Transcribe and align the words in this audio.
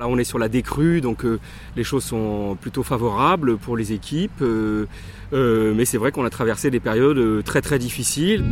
Là, 0.00 0.08
on 0.08 0.16
est 0.16 0.24
sur 0.24 0.38
la 0.38 0.48
décrue, 0.48 1.02
donc 1.02 1.26
euh, 1.26 1.38
les 1.76 1.84
choses 1.84 2.04
sont 2.04 2.56
plutôt 2.58 2.82
favorables 2.82 3.58
pour 3.58 3.76
les 3.76 3.92
équipes. 3.92 4.40
Euh, 4.40 4.86
euh, 5.34 5.74
mais 5.76 5.84
c'est 5.84 5.98
vrai 5.98 6.10
qu'on 6.10 6.24
a 6.24 6.30
traversé 6.30 6.70
des 6.70 6.80
périodes 6.80 7.44
très 7.44 7.60
très 7.60 7.78
difficiles. 7.78 8.42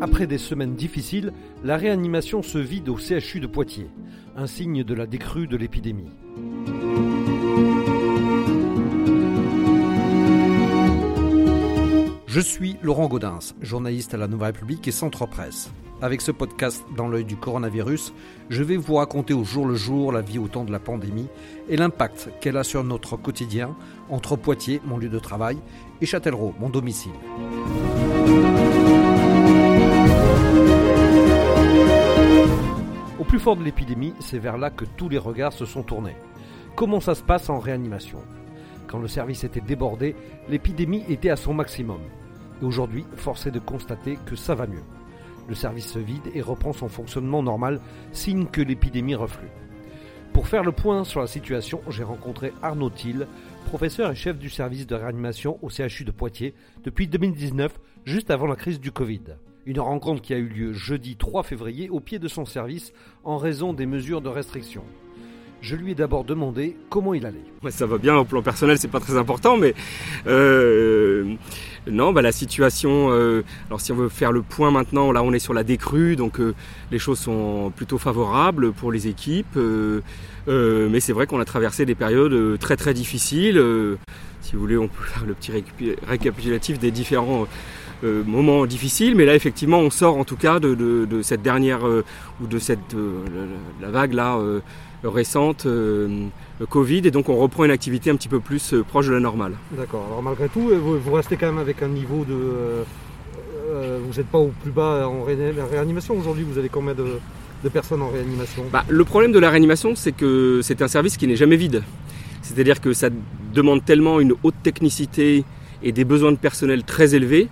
Après 0.00 0.26
des 0.26 0.38
semaines 0.38 0.74
difficiles, 0.74 1.32
la 1.62 1.76
réanimation 1.76 2.42
se 2.42 2.58
vide 2.58 2.88
au 2.88 2.96
CHU 2.96 3.38
de 3.38 3.46
Poitiers, 3.46 3.90
un 4.34 4.48
signe 4.48 4.82
de 4.82 4.94
la 4.94 5.06
décrue 5.06 5.46
de 5.46 5.56
l'épidémie. 5.56 6.10
Je 12.32 12.38
suis 12.38 12.76
Laurent 12.80 13.08
Gaudens, 13.08 13.56
journaliste 13.60 14.14
à 14.14 14.16
la 14.16 14.28
Nouvelle 14.28 14.52
République 14.52 14.86
et 14.86 14.92
Centre 14.92 15.26
Presse. 15.26 15.72
Avec 16.00 16.20
ce 16.20 16.30
podcast 16.30 16.84
dans 16.96 17.08
l'œil 17.08 17.24
du 17.24 17.34
coronavirus, 17.34 18.14
je 18.50 18.62
vais 18.62 18.76
vous 18.76 18.94
raconter 18.94 19.34
au 19.34 19.42
jour 19.42 19.66
le 19.66 19.74
jour 19.74 20.12
la 20.12 20.20
vie 20.20 20.38
au 20.38 20.46
temps 20.46 20.62
de 20.62 20.70
la 20.70 20.78
pandémie 20.78 21.26
et 21.68 21.76
l'impact 21.76 22.30
qu'elle 22.40 22.56
a 22.56 22.62
sur 22.62 22.84
notre 22.84 23.16
quotidien 23.16 23.74
entre 24.10 24.36
Poitiers, 24.36 24.80
mon 24.84 24.96
lieu 24.96 25.08
de 25.08 25.18
travail, 25.18 25.58
et 26.00 26.06
Châtellerault, 26.06 26.54
mon 26.60 26.68
domicile. 26.68 27.10
Au 33.18 33.24
plus 33.24 33.40
fort 33.40 33.56
de 33.56 33.64
l'épidémie, 33.64 34.14
c'est 34.20 34.38
vers 34.38 34.56
là 34.56 34.70
que 34.70 34.84
tous 34.84 35.08
les 35.08 35.18
regards 35.18 35.52
se 35.52 35.66
sont 35.66 35.82
tournés. 35.82 36.16
Comment 36.76 37.00
ça 37.00 37.16
se 37.16 37.24
passe 37.24 37.50
en 37.50 37.58
réanimation? 37.58 38.18
Quand 38.86 39.00
le 39.00 39.08
service 39.08 39.42
était 39.42 39.60
débordé, 39.60 40.14
l'épidémie 40.48 41.02
était 41.08 41.30
à 41.30 41.36
son 41.36 41.54
maximum. 41.54 41.98
Et 42.60 42.64
aujourd'hui, 42.64 43.04
force 43.16 43.46
est 43.46 43.50
de 43.50 43.58
constater 43.58 44.18
que 44.26 44.36
ça 44.36 44.54
va 44.54 44.66
mieux. 44.66 44.82
Le 45.48 45.54
service 45.54 45.88
se 45.88 45.98
vide 45.98 46.30
et 46.34 46.42
reprend 46.42 46.72
son 46.72 46.88
fonctionnement 46.88 47.42
normal, 47.42 47.80
signe 48.12 48.46
que 48.46 48.60
l'épidémie 48.60 49.14
reflue. 49.14 49.48
Pour 50.32 50.46
faire 50.46 50.62
le 50.62 50.72
point 50.72 51.02
sur 51.02 51.20
la 51.20 51.26
situation, 51.26 51.80
j'ai 51.88 52.04
rencontré 52.04 52.52
Arnaud 52.62 52.90
Thiel, 52.90 53.26
professeur 53.66 54.12
et 54.12 54.14
chef 54.14 54.38
du 54.38 54.48
service 54.48 54.86
de 54.86 54.94
réanimation 54.94 55.58
au 55.62 55.68
CHU 55.70 56.04
de 56.04 56.12
Poitiers 56.12 56.54
depuis 56.84 57.08
2019, 57.08 57.80
juste 58.04 58.30
avant 58.30 58.46
la 58.46 58.54
crise 58.54 58.78
du 58.78 58.92
Covid. 58.92 59.22
Une 59.66 59.80
rencontre 59.80 60.22
qui 60.22 60.32
a 60.32 60.38
eu 60.38 60.48
lieu 60.48 60.72
jeudi 60.72 61.16
3 61.16 61.42
février 61.42 61.90
au 61.90 62.00
pied 62.00 62.18
de 62.18 62.28
son 62.28 62.44
service 62.44 62.92
en 63.24 63.38
raison 63.38 63.72
des 63.72 63.86
mesures 63.86 64.22
de 64.22 64.28
restriction. 64.28 64.84
Je 65.60 65.76
lui 65.76 65.92
ai 65.92 65.94
d'abord 65.94 66.24
demandé 66.24 66.76
comment 66.88 67.12
il 67.12 67.26
allait. 67.26 67.44
ça 67.68 67.84
va 67.84 67.98
bien 67.98 68.16
au 68.16 68.24
plan 68.24 68.40
personnel, 68.40 68.78
c'est 68.78 68.88
pas 68.88 69.00
très 69.00 69.18
important, 69.18 69.58
mais 69.58 69.74
euh, 70.26 71.34
non, 71.86 72.12
bah, 72.12 72.22
la 72.22 72.32
situation. 72.32 73.08
Euh, 73.10 73.42
alors 73.68 73.80
si 73.80 73.92
on 73.92 73.96
veut 73.96 74.08
faire 74.08 74.32
le 74.32 74.40
point 74.40 74.70
maintenant, 74.70 75.12
là 75.12 75.22
on 75.22 75.32
est 75.34 75.38
sur 75.38 75.52
la 75.52 75.62
décrue, 75.62 76.16
donc 76.16 76.40
euh, 76.40 76.54
les 76.90 76.98
choses 76.98 77.18
sont 77.18 77.72
plutôt 77.76 77.98
favorables 77.98 78.72
pour 78.72 78.90
les 78.90 79.06
équipes. 79.06 79.58
mais 80.46 81.00
c'est 81.00 81.12
vrai 81.12 81.26
qu'on 81.26 81.40
a 81.40 81.44
traversé 81.44 81.84
des 81.84 81.94
périodes 81.94 82.58
très 82.58 82.76
très 82.76 82.94
difficiles. 82.94 83.62
si 84.40 84.54
vous 84.54 84.60
voulez, 84.60 84.78
on 84.78 84.88
peut 84.88 85.04
faire 85.04 85.26
le 85.26 85.34
petit 85.34 85.52
récapitulatif 86.06 86.78
des 86.78 86.90
différents. 86.90 87.46
moments 88.02 88.64
difficiles, 88.64 89.14
mais 89.14 89.26
là 89.26 89.34
effectivement 89.34 89.80
on 89.80 89.90
sort 89.90 90.16
en 90.16 90.24
tout 90.24 90.38
cas 90.38 90.58
de, 90.58 91.20
cette 91.22 91.42
dernière 91.42 91.80
ou 92.40 92.46
de 92.46 92.58
cette 92.58 92.96
la 93.82 93.90
vague 93.90 94.14
là 94.14 94.38
récente 95.04 95.66
euh, 95.66 96.26
Covid 96.68 97.02
et 97.04 97.10
donc 97.10 97.28
on 97.28 97.36
reprend 97.36 97.64
une 97.64 97.70
activité 97.70 98.10
un 98.10 98.16
petit 98.16 98.28
peu 98.28 98.40
plus 98.40 98.74
euh, 98.74 98.82
proche 98.82 99.06
de 99.06 99.12
la 99.12 99.20
normale. 99.20 99.54
D'accord. 99.72 100.04
Alors 100.06 100.22
malgré 100.22 100.48
tout, 100.48 100.70
vous, 100.70 101.12
restez 101.12 101.36
quand 101.36 101.46
même 101.46 101.58
avec 101.58 101.82
un 101.82 101.88
niveau 101.88 102.24
de... 102.24 102.84
Euh, 103.72 103.98
vous 104.04 104.14
n'êtes 104.16 104.26
pas 104.26 104.38
au 104.38 104.52
plus 104.62 104.72
bas 104.72 105.08
en 105.08 105.22
réanimation 105.22 106.16
aujourd'hui, 106.18 106.44
vous 106.44 106.58
avez 106.58 106.68
combien 106.68 106.94
de, 106.94 107.68
personnes 107.68 108.02
en 108.02 108.08
réanimation? 108.08 108.64
Bah, 108.72 108.84
Le 108.88 109.04
problème 109.04 109.32
de 109.32 109.38
la 109.38 109.50
réanimation, 109.50 109.94
c'est 109.94 110.12
que 110.12 110.60
c'est 110.62 110.82
un 110.82 110.88
service 110.88 111.16
qui 111.16 111.26
n'est 111.26 111.36
jamais 111.36 111.56
vide. 111.56 111.82
C'est-à-dire 112.42 112.80
que 112.80 112.92
ça 112.92 113.10
demande 113.54 113.84
tellement 113.84 114.18
une 114.18 114.34
haute 114.42 114.54
technicité 114.62 115.44
et 115.82 115.92
des 115.92 116.04
besoins 116.04 116.32
de 116.32 116.36
personnel 116.36 116.84
très 116.84 117.14
élevés 117.14 117.48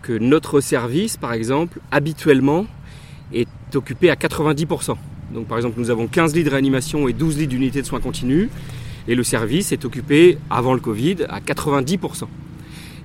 que 0.00 0.16
notre 0.16 0.60
service, 0.60 1.16
par 1.16 1.32
exemple, 1.32 1.80
habituellement, 1.90 2.66
est 3.32 3.48
occupé 3.74 4.10
à 4.10 4.14
90%. 4.14 4.96
Donc 5.32 5.46
par 5.46 5.58
exemple, 5.58 5.78
nous 5.78 5.90
avons 5.90 6.06
15 6.06 6.34
lits 6.34 6.44
de 6.44 6.50
réanimation 6.50 7.08
et 7.08 7.12
12 7.12 7.38
lits 7.38 7.46
d'unité 7.46 7.82
de 7.82 7.86
soins 7.86 8.00
continus. 8.00 8.48
Et 9.08 9.14
le 9.14 9.24
service 9.24 9.72
est 9.72 9.84
occupé, 9.84 10.38
avant 10.48 10.74
le 10.74 10.80
Covid, 10.80 11.16
à 11.28 11.40
90%. 11.40 12.26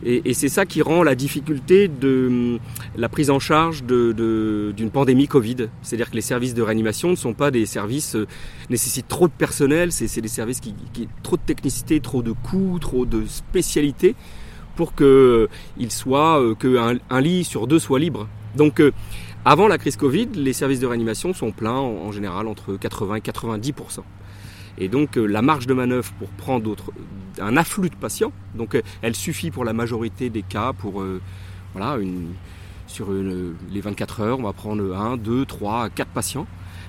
Et, 0.05 0.33
c'est 0.35 0.49
ça 0.49 0.65
qui 0.65 0.81
rend 0.81 1.01
la 1.01 1.15
difficulté 1.15 1.88
de 1.88 2.27
hum, 2.27 2.59
la 2.95 3.09
prise 3.09 3.29
en 3.29 3.39
charge 3.39 3.83
d'une 3.83 4.91
pandémie 4.91 5.27
Covid. 5.27 5.69
C'est-à-dire 5.81 6.11
que 6.11 6.15
les 6.15 6.21
services 6.21 6.53
de 6.53 6.61
réanimation 6.61 7.09
ne 7.09 7.15
sont 7.15 7.33
pas 7.33 7.49
des 7.49 7.65
services 7.65 8.15
euh, 8.15 8.27
nécessitent 8.69 9.07
trop 9.07 9.27
de 9.27 9.33
personnel, 9.33 9.91
c'est 9.91 10.21
des 10.21 10.27
services 10.27 10.59
qui, 10.59 10.75
qui 10.94 11.09
trop 11.23 11.35
de 11.35 11.41
technicité, 11.41 11.99
trop 11.99 12.21
de 12.21 12.31
coûts, 12.31 12.77
trop 12.79 13.05
de 13.05 13.25
spécialités 13.25 14.15
pour 14.75 14.94
qu'il 14.94 15.07
euh, 15.07 15.47
euh, 15.81 16.99
un 17.09 17.21
lit 17.21 17.44
sur 17.44 17.65
deux 17.65 17.79
soit 17.79 17.99
libre. 17.99 18.27
Donc 18.55 18.81
avant 19.49 19.69
la 19.69 19.77
crise 19.77 19.95
Covid, 19.95 20.27
les 20.35 20.51
services 20.51 20.81
de 20.81 20.87
réanimation 20.87 21.33
sont 21.33 21.53
pleins 21.53 21.71
en, 21.71 22.11
général 22.11 22.49
entre 22.49 22.75
80 22.75 23.15
et 23.15 23.19
90% 23.21 23.99
et 24.77 24.89
donc 24.89 25.17
euh, 25.17 25.25
la 25.25 25.41
marge 25.41 25.67
de 25.67 25.73
manœuvre 25.73 26.11
pour 26.19 26.27
prendre 26.31 26.75
un 27.39 27.55
afflux 27.55 27.89
de 27.89 27.95
patients, 27.95 28.33
donc 28.55 28.75
euh, 28.75 28.81
elle 29.01 29.15
suffit 29.15 29.49
pour 29.49 29.63
la 29.63 29.71
majorité 29.71 30.29
des 30.29 30.41
cas 30.41 30.73
pour 30.73 31.01
euh, 31.01 31.21
voilà 31.71 31.97
sur 32.87 33.07
les 33.11 33.81
24 33.81 34.19
heures, 34.19 34.39
on 34.39 34.43
va 34.43 34.51
prendre 34.51 34.93
1, 34.93 35.15
2, 35.15 35.45
3, 35.45 35.91
4 35.91 36.09
patients. 36.09 36.47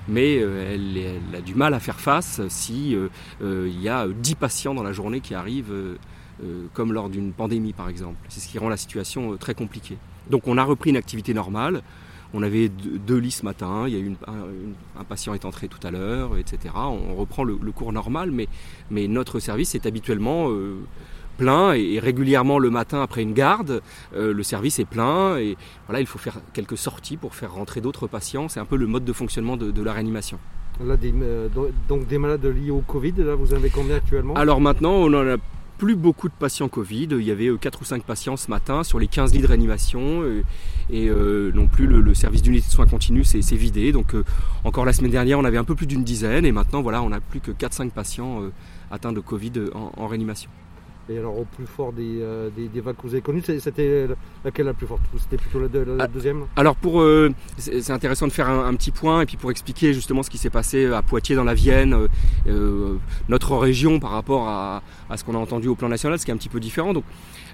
Mais 0.09 0.35
elle, 0.35 0.97
a 1.37 1.41
du 1.41 1.55
mal 1.55 1.73
à 1.73 1.79
faire 1.79 1.99
face 1.99 2.41
si 2.47 2.95
il 3.41 3.81
y 3.81 3.89
a 3.89 4.07
10 4.07 4.35
patients 4.35 4.73
dans 4.73 4.81
la 4.81 4.93
journée 4.93 5.19
qui 5.19 5.35
arrivent, 5.35 5.73
comme 6.73 6.93
lors 6.93 7.09
d'une 7.09 7.33
pandémie 7.33 7.73
par 7.73 7.89
exemple. 7.89 8.17
C'est 8.29 8.39
ce 8.39 8.47
qui 8.47 8.57
rend 8.57 8.69
la 8.69 8.77
situation 8.77 9.35
très 9.35 9.53
compliquée. 9.53 9.97
Donc 10.29 10.47
on 10.47 10.57
a 10.57 10.63
repris 10.63 10.89
une 10.89 10.97
activité 10.97 11.33
normale. 11.33 11.83
On 12.33 12.43
avait 12.43 12.69
deux 12.69 13.17
lits 13.17 13.31
ce 13.31 13.43
matin, 13.43 13.85
il 13.87 13.93
y 13.93 13.97
a 13.97 13.99
eu 13.99 14.13
un, 14.27 15.03
patient 15.03 15.33
est 15.33 15.45
entré 15.45 15.67
tout 15.67 15.79
à 15.85 15.89
l'heure, 15.89 16.37
etc. 16.37 16.75
On 16.75 17.15
reprend 17.15 17.43
le, 17.43 17.55
cours 17.71 17.91
normal, 17.91 18.31
mais, 18.31 18.47
mais, 18.91 19.07
notre 19.07 19.39
service 19.39 19.73
est 19.73 19.87
habituellement 19.87 20.49
euh, 20.49 20.75
plein 21.37 21.73
et, 21.73 21.97
régulièrement 21.97 22.59
le 22.59 22.69
matin 22.69 23.01
après 23.01 23.23
une 23.23 23.33
garde, 23.33 23.81
euh, 24.15 24.31
le 24.31 24.43
service 24.43 24.77
est 24.77 24.85
plein 24.85 25.37
et 25.37 25.57
voilà, 25.87 26.01
il 26.01 26.05
faut 26.05 26.19
faire 26.19 26.39
quelques 26.53 26.77
sorties 26.77 27.17
pour 27.17 27.33
faire 27.33 27.53
rentrer 27.53 27.81
d'autres 27.81 28.07
patients. 28.07 28.47
C'est 28.47 28.59
un 28.59 28.65
peu 28.65 28.75
le 28.75 28.85
mode 28.85 29.05
de 29.05 29.13
fonctionnement 29.13 29.57
de, 29.57 29.81
la 29.81 29.93
réanimation. 29.93 30.37
Là, 30.85 30.95
euh, 31.03 31.49
donc 31.87 32.07
des 32.07 32.17
malades 32.19 32.45
liés 32.45 32.71
au 32.71 32.81
Covid, 32.81 33.13
là, 33.17 33.35
vous 33.35 33.53
en 33.53 33.57
avez 33.57 33.69
combien 33.69 33.95
actuellement? 33.95 34.35
Alors 34.35 34.61
maintenant, 34.61 34.93
on 34.93 35.13
en 35.13 35.27
a 35.27 35.37
plus 35.79 35.95
beaucoup 35.95 36.27
de 36.27 36.33
patients 36.33 36.67
Covid. 36.67 37.07
Il 37.11 37.23
y 37.23 37.31
avait 37.31 37.49
4 37.57 37.75
euh, 37.75 37.81
ou 37.81 37.85
5 37.85 38.03
patients 38.03 38.37
ce 38.37 38.51
matin 38.51 38.83
sur 38.83 38.99
les 38.99 39.07
15 39.07 39.33
lits 39.33 39.41
de 39.41 39.47
réanimation. 39.47 40.21
Euh, 40.21 40.43
et 40.91 41.07
euh, 41.07 41.51
non 41.55 41.67
plus 41.67 41.87
le, 41.87 42.13
service 42.13 42.41
d'unité 42.41 42.67
de 42.67 42.71
soins 42.71 42.85
continus 42.85 43.29
s'est 43.29 43.55
vidé. 43.55 43.91
Donc 43.91 44.13
encore 44.63 44.85
la 44.85 44.93
semaine 44.93 45.11
dernière, 45.11 45.39
on 45.39 45.45
avait 45.45 45.57
un 45.57 45.63
peu 45.63 45.75
plus 45.75 45.87
d'une 45.87 46.03
dizaine. 46.03 46.45
Et 46.45 46.51
maintenant, 46.51 46.81
voilà, 46.81 47.01
on 47.01 47.09
n'a 47.09 47.21
plus 47.21 47.39
que 47.39 47.51
4-5 47.51 47.91
patients 47.91 48.43
atteints 48.91 49.13
de 49.13 49.21
Covid 49.21 49.53
en 49.73 50.07
réanimation. 50.07 50.49
Et 51.09 51.17
alors 51.17 51.39
au 51.39 51.45
plus 51.45 51.65
fort 51.65 51.91
des, 51.91 52.19
euh, 52.21 52.49
des, 52.55 52.81
vagues 52.81 52.95
que 52.95 53.01
vous 53.01 53.13
avez 53.13 53.21
connues, 53.21 53.41
c'était 53.41 54.07
laquelle 54.45 54.67
la 54.67 54.75
plus 54.75 54.85
forte? 54.85 55.01
C'était 55.17 55.37
plutôt 55.37 55.59
la, 55.59 55.67
ah, 56.03 56.07
deuxième? 56.07 56.45
Alors 56.55 56.75
pour 56.75 57.01
euh, 57.01 57.33
c'est 57.57 57.89
intéressant 57.89 58.27
de 58.27 58.31
faire 58.31 58.47
un, 58.47 58.75
petit 58.75 58.91
point 58.91 59.21
et 59.21 59.25
puis 59.25 59.35
pour 59.35 59.49
expliquer 59.49 59.91
justement 59.93 60.21
ce 60.21 60.29
qui 60.29 60.37
s'est 60.37 60.51
passé 60.51 60.85
à 60.85 61.01
Poitiers 61.01 61.35
dans 61.35 61.43
la 61.43 61.55
Vienne, 61.55 62.07
euh, 62.47 62.95
notre 63.27 63.57
région 63.57 63.99
par 63.99 64.11
rapport 64.11 64.47
à, 64.47 64.83
ce 65.15 65.23
qu'on 65.23 65.33
a 65.33 65.39
entendu 65.39 65.67
au 65.67 65.75
plan 65.75 65.89
national, 65.89 66.19
ce 66.19 66.25
qui 66.25 66.31
est 66.31 66.33
un 66.33 66.37
petit 66.37 66.47
peu 66.49 66.59
différent. 66.59 66.93
Donc 66.93 67.05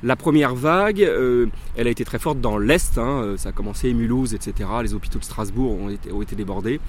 la 0.04 0.18
première 0.18 0.54
vague, 0.54 1.00
elle 1.00 1.88
a 1.88 1.90
été 1.90 2.04
très 2.04 2.20
forte 2.20 2.42
dans 2.42 2.58
l'Est, 2.58 2.98
hein, 2.98 3.36
ça 3.38 3.50
a 3.50 3.52
commencé 3.54 3.94
Mulhouse, 3.94 4.34
etc. 4.34 4.70
Les 4.84 4.94
hôpitaux 4.94 5.20
de 5.20 5.24
Strasbourg 5.24 5.80
ont 5.80 5.90
été, 5.90 6.12
ont 6.12 6.22
été 6.22 6.36
débordés. 6.36 6.82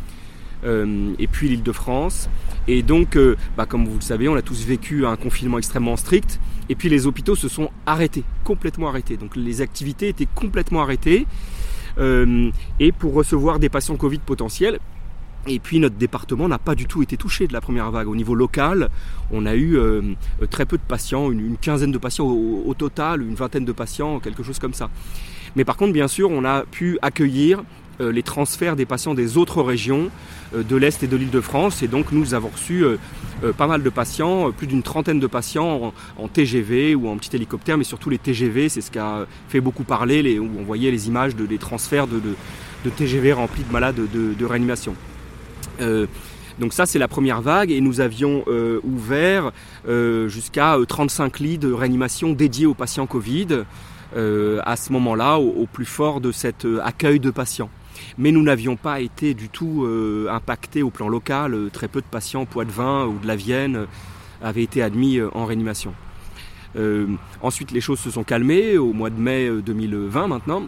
Euh, 0.64 1.12
et 1.18 1.26
puis 1.26 1.48
l'île 1.48 1.62
de 1.62 1.72
France. 1.72 2.28
Et 2.68 2.82
donc, 2.82 3.16
euh, 3.16 3.36
bah, 3.56 3.66
comme 3.66 3.86
vous 3.86 3.96
le 3.96 4.02
savez, 4.02 4.28
on 4.28 4.34
a 4.34 4.42
tous 4.42 4.64
vécu 4.64 5.06
un 5.06 5.16
confinement 5.16 5.58
extrêmement 5.58 5.96
strict. 5.96 6.40
Et 6.68 6.74
puis 6.74 6.88
les 6.88 7.06
hôpitaux 7.06 7.36
se 7.36 7.48
sont 7.48 7.70
arrêtés, 7.86 8.24
complètement 8.44 8.88
arrêtés. 8.88 9.16
Donc 9.16 9.36
les 9.36 9.60
activités 9.60 10.08
étaient 10.08 10.28
complètement 10.34 10.82
arrêtées. 10.82 11.26
Euh, 11.98 12.50
et 12.78 12.92
pour 12.92 13.14
recevoir 13.14 13.58
des 13.58 13.68
patients 13.68 13.96
Covid 13.96 14.18
potentiels, 14.18 14.78
et 15.46 15.58
puis 15.60 15.78
notre 15.78 15.94
département 15.94 16.48
n'a 16.48 16.58
pas 16.58 16.74
du 16.74 16.86
tout 16.86 17.02
été 17.02 17.16
touché 17.16 17.46
de 17.46 17.52
la 17.52 17.60
première 17.60 17.90
vague. 17.90 18.08
Au 18.08 18.16
niveau 18.16 18.34
local, 18.34 18.90
on 19.30 19.46
a 19.46 19.54
eu 19.54 19.78
très 20.50 20.66
peu 20.66 20.76
de 20.76 20.82
patients, 20.82 21.30
une, 21.30 21.56
quinzaine 21.56 21.92
de 21.92 21.98
patients 21.98 22.26
au, 22.26 22.74
total, 22.74 23.22
une 23.22 23.36
vingtaine 23.36 23.64
de 23.64 23.72
patients, 23.72 24.18
quelque 24.18 24.42
chose 24.42 24.58
comme 24.58 24.74
ça. 24.74 24.90
Mais 25.54 25.64
par 25.64 25.76
contre, 25.76 25.92
bien 25.92 26.08
sûr, 26.08 26.30
on 26.30 26.44
a 26.44 26.64
pu 26.64 26.98
accueillir 27.00 27.62
les 28.00 28.22
transferts 28.22 28.76
des 28.76 28.86
patients 28.86 29.14
des 29.14 29.36
autres 29.36 29.62
régions 29.62 30.10
de 30.54 30.76
l'Est 30.76 31.02
et 31.02 31.06
de 31.06 31.16
l'île 31.16 31.30
de 31.30 31.40
France. 31.40 31.82
Et 31.82 31.88
donc 31.88 32.12
nous 32.12 32.34
avons 32.34 32.48
reçu 32.48 32.84
pas 33.56 33.66
mal 33.66 33.82
de 33.82 33.90
patients, 33.90 34.52
plus 34.52 34.66
d'une 34.66 34.82
trentaine 34.82 35.20
de 35.20 35.26
patients 35.26 35.92
en, 36.18 36.28
TGV 36.28 36.94
ou 36.94 37.08
en 37.08 37.16
petit 37.16 37.34
hélicoptère, 37.34 37.78
mais 37.78 37.84
surtout 37.84 38.10
les 38.10 38.18
TGV, 38.18 38.68
c'est 38.68 38.80
ce 38.80 38.90
qui 38.90 38.98
a 38.98 39.26
fait 39.48 39.60
beaucoup 39.60 39.84
parler, 39.84 40.38
où 40.38 40.48
on 40.58 40.62
voyait 40.62 40.90
les 40.90 41.08
images 41.08 41.34
de, 41.36 41.46
des 41.46 41.58
transferts 41.58 42.06
de, 42.06 42.20
TGV 42.96 43.32
remplis 43.32 43.64
de 43.64 43.72
malades 43.72 43.96
de, 43.96 44.44
réanimation. 44.44 44.94
Donc 46.58 46.72
ça, 46.72 46.86
c'est 46.86 46.98
la 46.98 47.08
première 47.08 47.42
vague 47.42 47.70
et 47.70 47.80
nous 47.80 48.00
avions 48.00 48.42
euh, 48.46 48.80
ouvert 48.82 49.52
euh, 49.88 50.28
jusqu'à 50.28 50.76
35 50.88 51.40
euh, 51.40 51.44
lits 51.44 51.58
de 51.58 51.70
réanimation 51.70 52.32
dédiés 52.32 52.66
aux 52.66 52.74
patients 52.74 53.06
Covid 53.06 53.64
à 54.14 54.76
ce 54.76 54.94
moment-là, 54.94 55.38
au, 55.38 55.66
plus 55.70 55.84
fort 55.84 56.22
de 56.22 56.32
cet 56.32 56.66
accueil 56.82 57.20
de 57.20 57.30
patients. 57.30 57.68
Mais 58.18 58.32
nous 58.32 58.42
n'avions 58.42 58.76
pas 58.76 59.00
été 59.00 59.34
du 59.34 59.48
tout 59.48 59.86
impactés 60.30 60.82
au 60.82 60.90
plan 60.90 61.08
local. 61.08 61.70
Très 61.72 61.88
peu 61.88 62.00
de 62.00 62.06
patients 62.06 62.44
Poids-de-Vin 62.44 63.06
ou 63.06 63.18
de 63.18 63.26
la 63.26 63.36
Vienne 63.36 63.86
avaient 64.42 64.62
été 64.62 64.82
admis 64.82 65.20
en 65.34 65.44
réanimation. 65.44 65.94
ensuite, 67.42 67.70
les 67.70 67.80
choses 67.80 68.00
se 68.00 68.10
sont 68.10 68.24
calmées 68.24 68.78
au 68.78 68.92
mois 68.92 69.10
de 69.10 69.18
mai 69.20 69.50
2020 69.64 70.28
maintenant. 70.28 70.62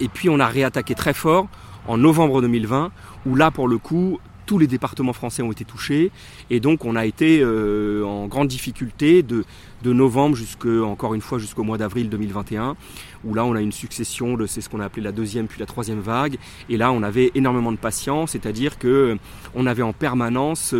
Et 0.00 0.08
puis 0.08 0.28
on 0.28 0.40
a 0.40 0.46
réattaqué 0.46 0.94
très 0.94 1.14
fort 1.14 1.48
en 1.86 1.98
novembre 1.98 2.40
2020, 2.42 2.92
où 3.26 3.34
là, 3.34 3.50
pour 3.50 3.68
le 3.68 3.78
coup, 3.78 4.18
tous 4.46 4.58
les 4.58 4.66
départements 4.66 5.12
français 5.12 5.42
ont 5.42 5.52
été 5.52 5.64
touchés. 5.64 6.10
Et 6.50 6.60
donc 6.60 6.84
on 6.84 6.96
a 6.96 7.06
été 7.06 7.40
euh, 7.40 8.04
en 8.04 8.26
grande 8.26 8.48
difficulté 8.48 9.22
de, 9.22 9.44
novembre 9.84 10.36
jusque 10.36 10.66
encore 10.66 11.12
une 11.14 11.20
fois 11.20 11.38
jusqu'au 11.38 11.64
mois 11.64 11.76
d'avril 11.76 12.08
2021 12.08 12.76
où 13.24 13.34
là 13.34 13.44
on 13.44 13.54
a 13.54 13.60
une 13.60 13.72
succession 13.72 14.36
de 14.36 14.46
c'est 14.46 14.60
ce 14.60 14.68
qu'on 14.68 14.78
a 14.78 14.84
appelé 14.84 15.02
la 15.02 15.10
deuxième 15.10 15.48
puis 15.48 15.58
la 15.58 15.66
troisième 15.66 16.00
vague. 16.00 16.36
Et 16.68 16.76
là 16.76 16.92
on 16.92 17.02
avait 17.02 17.32
énormément 17.34 17.72
de 17.72 17.76
patients 17.76 18.26
c'est-à-dire 18.26 18.78
que 18.78 19.18
on 19.54 19.66
avait 19.66 19.82
en 19.82 19.92
permanence 19.92 20.72
20 20.72 20.78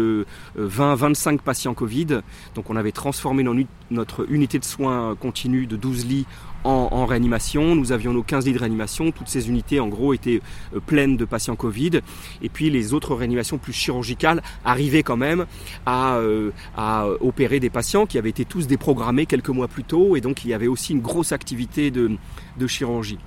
euh, 0.56 0.94
25 0.94 1.42
patients 1.42 1.74
Covid. 1.74 2.20
Donc 2.54 2.70
on 2.70 2.76
avait 2.76 2.92
transformé 2.92 3.44
notre 3.90 4.30
unité 4.30 4.58
de 4.58 4.64
soins 4.64 5.16
continue 5.16 5.66
de 5.66 5.76
12 5.76 6.06
lits 6.06 6.26
en, 6.64 7.06
réanimation. 7.06 7.74
Nous 7.74 7.92
avions 7.92 8.12
nos 8.12 8.22
15 8.22 8.46
lits 8.46 8.52
de 8.52 8.58
réanimation. 8.58 9.10
Toutes 9.10 9.28
ces 9.28 9.48
unités, 9.48 9.80
en 9.80 9.88
gros, 9.88 10.14
étaient 10.14 10.40
euh, 10.74 10.80
pleines 10.80 11.16
de 11.16 11.24
patients 11.24 11.56
Covid. 11.56 12.00
Et 12.42 12.48
puis 12.48 12.70
les 12.70 12.94
autres 12.94 13.14
réanimations 13.14 13.58
plus 13.58 13.72
chirurgicales 13.72 14.42
arrivaient 14.64 15.02
quand 15.02 15.16
même 15.16 15.46
à, 15.86 16.16
euh, 16.16 16.50
à 16.76 17.06
opérer 17.20 17.60
des 17.60 17.70
patients 17.70 18.06
qui 18.06 18.18
avaient 18.18 18.30
été 18.30 18.44
tous 18.44 18.66
déprogrammés 18.66 19.26
quelques 19.26 19.48
mois 19.48 19.68
plus 19.68 19.84
tôt. 19.84 20.16
Et 20.16 20.20
donc 20.20 20.44
il 20.44 20.48
y 20.50 20.54
avait 20.54 20.68
aussi 20.68 20.92
une 20.92 21.00
grosse 21.00 21.32
activité 21.32 21.90
de, 21.90 22.12
de 22.58 22.66
chirurgie. 22.66 23.18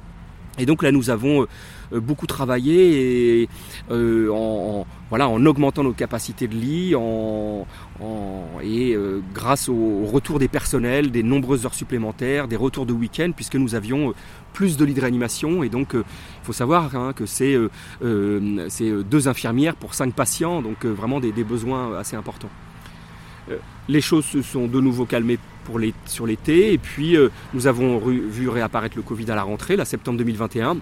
Et 0.57 0.65
donc 0.65 0.83
là, 0.83 0.91
nous 0.91 1.09
avons 1.09 1.43
euh, 1.43 1.47
beaucoup 1.91 2.27
travaillé 2.27 3.41
et, 3.41 3.49
euh, 3.91 4.29
en, 4.31 4.87
voilà, 5.09 5.29
en 5.29 5.45
augmentant 5.45 5.83
nos 5.83 5.93
capacités 5.93 6.47
de 6.47 6.55
lit 6.55 6.91
et 6.91 8.95
euh, 8.95 9.21
grâce 9.33 9.69
au, 9.69 10.05
retour 10.05 10.39
des 10.39 10.47
personnels, 10.47 11.11
des 11.11 11.23
nombreuses 11.23 11.65
heures 11.65 11.73
supplémentaires, 11.73 12.47
des 12.47 12.55
retours 12.55 12.85
de 12.85 12.93
week-end, 12.93 13.31
puisque 13.35 13.55
nous 13.55 13.75
avions 13.75 14.13
plus 14.53 14.77
de 14.77 14.85
lits 14.85 14.93
de 14.93 15.01
réanimation. 15.01 15.63
Et 15.63 15.69
donc, 15.69 15.89
il 15.93 16.03
faut 16.43 16.53
savoir 16.53 16.95
hein, 16.95 17.13
que 17.13 17.25
c'est 17.25 17.57
deux 18.01 19.27
infirmières 19.27 19.75
pour 19.75 19.93
cinq 19.93 20.13
patients, 20.13 20.61
donc 20.61 20.85
vraiment 20.85 21.19
des, 21.19 21.31
besoins 21.43 21.97
assez 21.97 22.15
importants. 22.15 22.49
les 23.87 24.01
choses 24.01 24.25
se 24.25 24.41
sont 24.41 24.67
de 24.67 24.79
nouveau 24.79 25.05
calmées 25.05 25.37
pour 25.65 25.79
sur 26.05 26.25
l'été, 26.25 26.73
et 26.73 26.77
puis 26.77 27.17
nous 27.53 27.67
avons 27.67 27.99
vu 27.99 28.49
réapparaître 28.49 28.97
le 28.97 29.03
Covid 29.03 29.29
à 29.31 29.35
la 29.35 29.43
rentrée, 29.43 29.75
la 29.75 29.85
septembre 29.85 30.17
2021. 30.17 30.77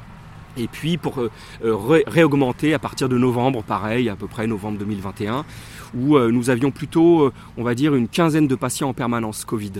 Et 0.57 0.67
puis 0.67 0.97
pour 0.97 1.19
euh, 1.19 1.31
euh, 1.63 2.03
réaugmenter 2.07 2.73
à 2.73 2.79
partir 2.79 3.09
de 3.09 3.17
novembre, 3.17 3.63
pareil, 3.63 4.09
à 4.09 4.15
peu 4.15 4.27
près 4.27 4.45
novembre 4.47 4.77
2021, 4.79 5.45
où 5.95 6.17
euh, 6.17 6.31
nous 6.31 6.49
avions 6.49 6.71
plutôt, 6.71 7.31
on 7.57 7.63
va 7.63 7.75
dire, 7.75 7.95
une 7.95 8.07
quinzaine 8.07 8.47
de 8.47 8.55
patients 8.55 8.89
en 8.89 8.93
permanence 8.93 9.45
Covid. 9.45 9.73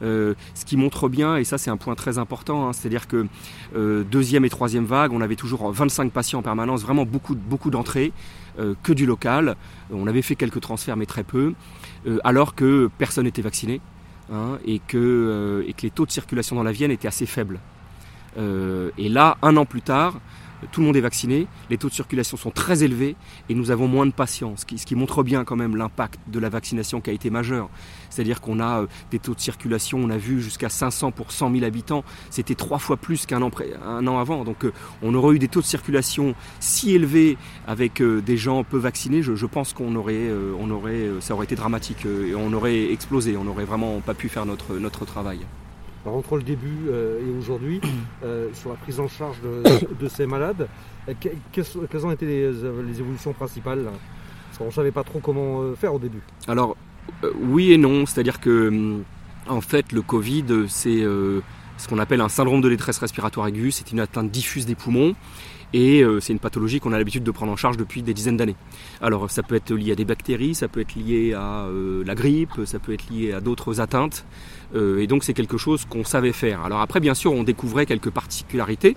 ce 0.00 0.34
qui 0.64 0.76
montre 0.76 1.08
bien, 1.08 1.36
et 1.36 1.44
ça 1.44 1.58
c'est 1.58 1.70
un 1.70 1.76
point 1.76 1.94
très 1.94 2.18
important, 2.18 2.68
hein, 2.68 2.72
c'est-à-dire 2.72 3.06
que 3.06 3.26
deuxième 3.74 4.44
et 4.44 4.50
troisième 4.50 4.84
vague, 4.84 5.12
on 5.12 5.20
avait 5.20 5.36
toujours 5.36 5.70
25 5.70 6.12
patients 6.12 6.40
en 6.40 6.42
permanence, 6.42 6.82
vraiment 6.82 7.04
beaucoup, 7.04 7.34
beaucoup 7.34 7.70
d'entrées, 7.70 8.12
que 8.82 8.92
du 8.92 9.06
local. 9.06 9.56
On 9.92 10.06
avait 10.06 10.22
fait 10.22 10.36
quelques 10.36 10.60
transferts, 10.60 10.96
mais 10.96 11.06
très 11.06 11.24
peu, 11.24 11.54
alors 12.24 12.54
que 12.54 12.90
personne 12.98 13.24
n'était 13.24 13.42
vacciné. 13.42 13.80
Hein, 14.32 14.58
et, 14.64 14.78
que, 14.78 15.64
et 15.66 15.72
que 15.72 15.82
les 15.82 15.90
taux 15.90 16.06
de 16.06 16.12
circulation 16.12 16.54
dans 16.54 16.62
la 16.62 16.70
Vienne 16.70 16.92
étaient 16.92 17.08
assez 17.08 17.26
faibles. 17.26 17.58
Euh, 18.38 18.90
et 18.98 19.08
là, 19.08 19.36
un 19.42 19.56
an 19.56 19.64
plus 19.64 19.82
tard, 19.82 20.20
tout 20.72 20.80
le 20.80 20.86
monde 20.86 20.96
est 20.96 21.00
vacciné, 21.00 21.46
les 21.70 21.78
taux 21.78 21.88
de 21.88 21.94
circulation 21.94 22.36
sont 22.36 22.50
très 22.50 22.82
élevés 22.82 23.16
et 23.48 23.54
nous 23.54 23.70
avons 23.70 23.88
moins 23.88 24.04
de 24.04 24.12
patients, 24.12 24.54
ce 24.56 24.66
qui, 24.66 24.94
montre 24.94 25.22
bien 25.22 25.44
quand 25.44 25.56
même 25.56 25.74
l'impact 25.74 26.20
de 26.28 26.38
la 26.38 26.50
vaccination 26.50 27.00
qui 27.00 27.08
a 27.08 27.12
été 27.14 27.30
majeur. 27.30 27.70
C'est-à-dire 28.10 28.42
qu'on 28.42 28.60
a 28.60 28.82
euh, 28.82 28.86
des 29.10 29.18
taux 29.18 29.34
de 29.34 29.40
circulation, 29.40 29.98
on 29.98 30.10
a 30.10 30.18
vu 30.18 30.42
jusqu'à 30.42 30.68
500 30.68 31.12
pour 31.12 31.32
100 31.32 31.52
000 31.52 31.64
habitants, 31.64 32.04
c'était 32.28 32.54
trois 32.54 32.78
fois 32.78 32.98
plus 32.98 33.24
qu'un 33.24 33.40
an, 33.40 33.50
un 33.86 34.06
an 34.06 34.18
avant. 34.18 34.44
Donc 34.44 34.64
euh, 34.64 34.72
on 35.02 35.14
aurait 35.14 35.36
eu 35.36 35.38
des 35.38 35.48
taux 35.48 35.60
de 35.60 35.66
circulation 35.66 36.34
si 36.58 36.94
élevés 36.94 37.38
avec 37.66 38.02
des 38.02 38.36
gens 38.36 38.62
peu 38.64 38.76
vaccinés, 38.76 39.22
je, 39.22 39.46
pense 39.46 39.72
qu'on 39.72 39.94
aurait, 39.96 40.28
on 40.58 40.70
aurait, 40.70 41.08
ça 41.20 41.34
aurait 41.34 41.44
été 41.44 41.54
dramatique 41.54 42.04
et 42.04 42.34
on 42.34 42.52
aurait 42.52 42.92
explosé, 42.92 43.36
on 43.36 43.44
n'aurait 43.44 43.64
vraiment 43.64 44.00
pas 44.00 44.14
pu 44.14 44.28
faire 44.28 44.44
notre, 44.44 44.76
notre 44.76 45.04
travail. 45.06 45.40
Entre 46.06 46.36
le 46.36 46.42
début 46.42 46.88
euh, 46.88 47.20
et 47.20 47.38
aujourd'hui, 47.38 47.80
euh, 48.24 48.48
sur 48.54 48.70
la 48.70 48.76
prise 48.76 49.00
en 49.00 49.08
charge 49.08 49.36
de, 49.42 50.08
ces 50.08 50.26
malades, 50.26 50.66
euh, 51.08 51.12
quelles 51.52 52.06
ont 52.06 52.10
été 52.10 52.26
les, 52.26 52.64
évolutions 53.00 53.32
principales 53.34 53.84
Parce 53.84 54.58
qu'on 54.58 54.66
ne 54.66 54.70
savait 54.70 54.92
pas 54.92 55.04
trop 55.04 55.20
comment 55.20 55.74
faire 55.74 55.92
au 55.94 55.98
début. 55.98 56.22
Alors, 56.48 56.76
oui 57.40 57.72
et 57.72 57.76
non. 57.76 58.06
C'est-à-dire 58.06 58.40
que, 58.40 58.98
en 59.46 59.60
fait, 59.60 59.92
le 59.92 60.00
Covid, 60.00 60.44
c'est 60.68 61.02
ce 61.02 61.88
qu'on 61.88 61.98
appelle 61.98 62.20
un 62.22 62.28
syndrome 62.28 62.62
de 62.62 62.68
détresse 62.70 62.98
respiratoire 62.98 63.46
aiguë. 63.48 63.70
C'est 63.70 63.92
une 63.92 64.00
atteinte 64.00 64.30
diffuse 64.30 64.64
des 64.64 64.74
poumons. 64.74 65.14
Et 65.72 66.02
c'est 66.20 66.32
une 66.32 66.38
pathologie 66.38 66.80
qu'on 66.80 66.92
a 66.92 66.98
l'habitude 66.98 67.22
de 67.22 67.30
prendre 67.30 67.52
en 67.52 67.56
charge 67.56 67.76
depuis 67.76 68.02
des 68.02 68.14
dizaines 68.14 68.36
d'années. 68.36 68.56
Alors 69.00 69.30
ça 69.30 69.42
peut 69.42 69.54
être 69.54 69.72
lié 69.72 69.92
à 69.92 69.94
des 69.94 70.04
bactéries, 70.04 70.54
ça 70.54 70.68
peut 70.68 70.80
être 70.80 70.94
lié 70.96 71.32
à 71.34 71.66
la 72.04 72.14
grippe, 72.14 72.60
ça 72.64 72.78
peut 72.78 72.92
être 72.92 73.08
lié 73.08 73.32
à 73.32 73.40
d'autres 73.40 73.80
atteintes. 73.80 74.24
Euh, 74.74 74.98
et 74.98 75.06
donc 75.06 75.24
c'est 75.24 75.34
quelque 75.34 75.58
chose 75.58 75.84
qu'on 75.84 76.04
savait 76.04 76.32
faire. 76.32 76.62
Alors 76.62 76.80
après, 76.80 77.00
bien 77.00 77.14
sûr, 77.14 77.32
on 77.32 77.42
découvrait 77.42 77.86
quelques 77.86 78.10
particularités. 78.10 78.96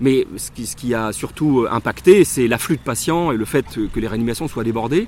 Mais 0.00 0.26
ce 0.36 0.50
qui 0.74 0.94
a 0.94 1.12
surtout 1.12 1.66
impacté, 1.70 2.24
c'est 2.24 2.48
l'afflux 2.48 2.76
de 2.76 2.82
patients 2.82 3.30
et 3.30 3.36
le 3.36 3.44
fait 3.44 3.66
que 3.92 4.00
les 4.00 4.08
réanimations 4.08 4.48
soient 4.48 4.64
débordées. 4.64 5.06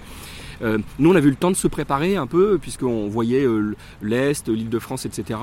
Euh, 0.62 0.78
nous, 0.98 1.12
on 1.12 1.16
a 1.16 1.20
eu 1.20 1.30
le 1.30 1.34
temps 1.34 1.50
de 1.50 1.56
se 1.56 1.68
préparer 1.68 2.16
un 2.16 2.26
peu, 2.26 2.58
puisqu'on 2.58 3.08
voyait 3.08 3.44
euh, 3.44 3.74
l'Est, 4.02 4.48
l'île 4.48 4.68
de 4.68 4.78
France, 4.78 5.06
etc. 5.06 5.38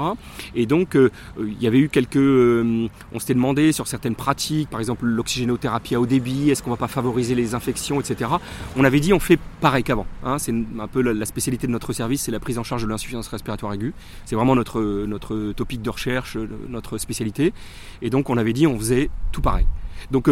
Et 0.55 0.65
donc, 0.65 0.95
euh, 0.95 1.09
il 1.39 1.61
y 1.61 1.67
avait 1.67 1.79
eu 1.79 1.89
quelques... 1.89 2.15
on 2.17 3.19
s'était 3.19 3.33
demandé 3.33 3.71
sur 3.71 3.87
certaines 3.87 4.15
pratiques, 4.15 4.69
par 4.69 4.79
exemple 4.79 5.05
l'oxygénothérapie 5.05 5.95
à 5.95 5.99
haut 5.99 6.05
débit, 6.05 6.49
est-ce 6.49 6.63
qu'on 6.63 6.69
va 6.69 6.77
pas 6.77 6.87
favoriser 6.87 7.35
les 7.35 7.55
infections, 7.55 7.99
etc. 7.99 8.29
On 8.75 8.83
avait 8.83 8.99
dit 8.99 9.13
on 9.13 9.19
fait 9.19 9.39
pareil 9.59 9.83
qu'avant. 9.83 10.05
Hein. 10.23 10.37
c'est 10.39 10.53
un 10.53 10.87
peu 10.87 11.01
la, 11.01 11.25
spécialité 11.25 11.67
de 11.67 11.71
notre 11.71 11.93
service, 11.93 12.21
c'est 12.21 12.31
la 12.31 12.39
prise 12.39 12.57
en 12.57 12.63
charge 12.63 12.83
de 12.83 12.87
l'insuffisance 12.87 13.27
respiratoire 13.27 13.73
aiguë. 13.73 13.93
C'est 14.25 14.35
vraiment 14.35 14.55
notre, 14.55 14.81
notre 15.05 15.53
topic 15.53 15.81
de 15.81 15.89
recherche, 15.89 16.37
notre 16.69 16.97
spécialité. 16.97 17.53
Et 18.01 18.09
donc, 18.09 18.29
on 18.29 18.37
avait 18.37 18.53
dit 18.53 18.67
on 18.67 18.77
faisait 18.77 19.09
tout 19.31 19.41
pareil. 19.41 19.65
Donc, 20.09 20.29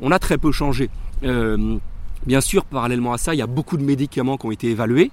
on 0.00 0.10
a 0.10 0.18
très 0.18 0.38
peu 0.38 0.52
changé. 0.52 0.90
Bien 2.26 2.40
sûr, 2.40 2.64
parallèlement 2.64 3.12
à 3.12 3.18
ça, 3.18 3.34
il 3.34 3.38
y 3.38 3.42
a 3.42 3.48
beaucoup 3.48 3.76
de 3.76 3.82
médicaments 3.82 4.36
qui 4.36 4.46
ont 4.46 4.52
été 4.52 4.70
évalués, 4.70 5.10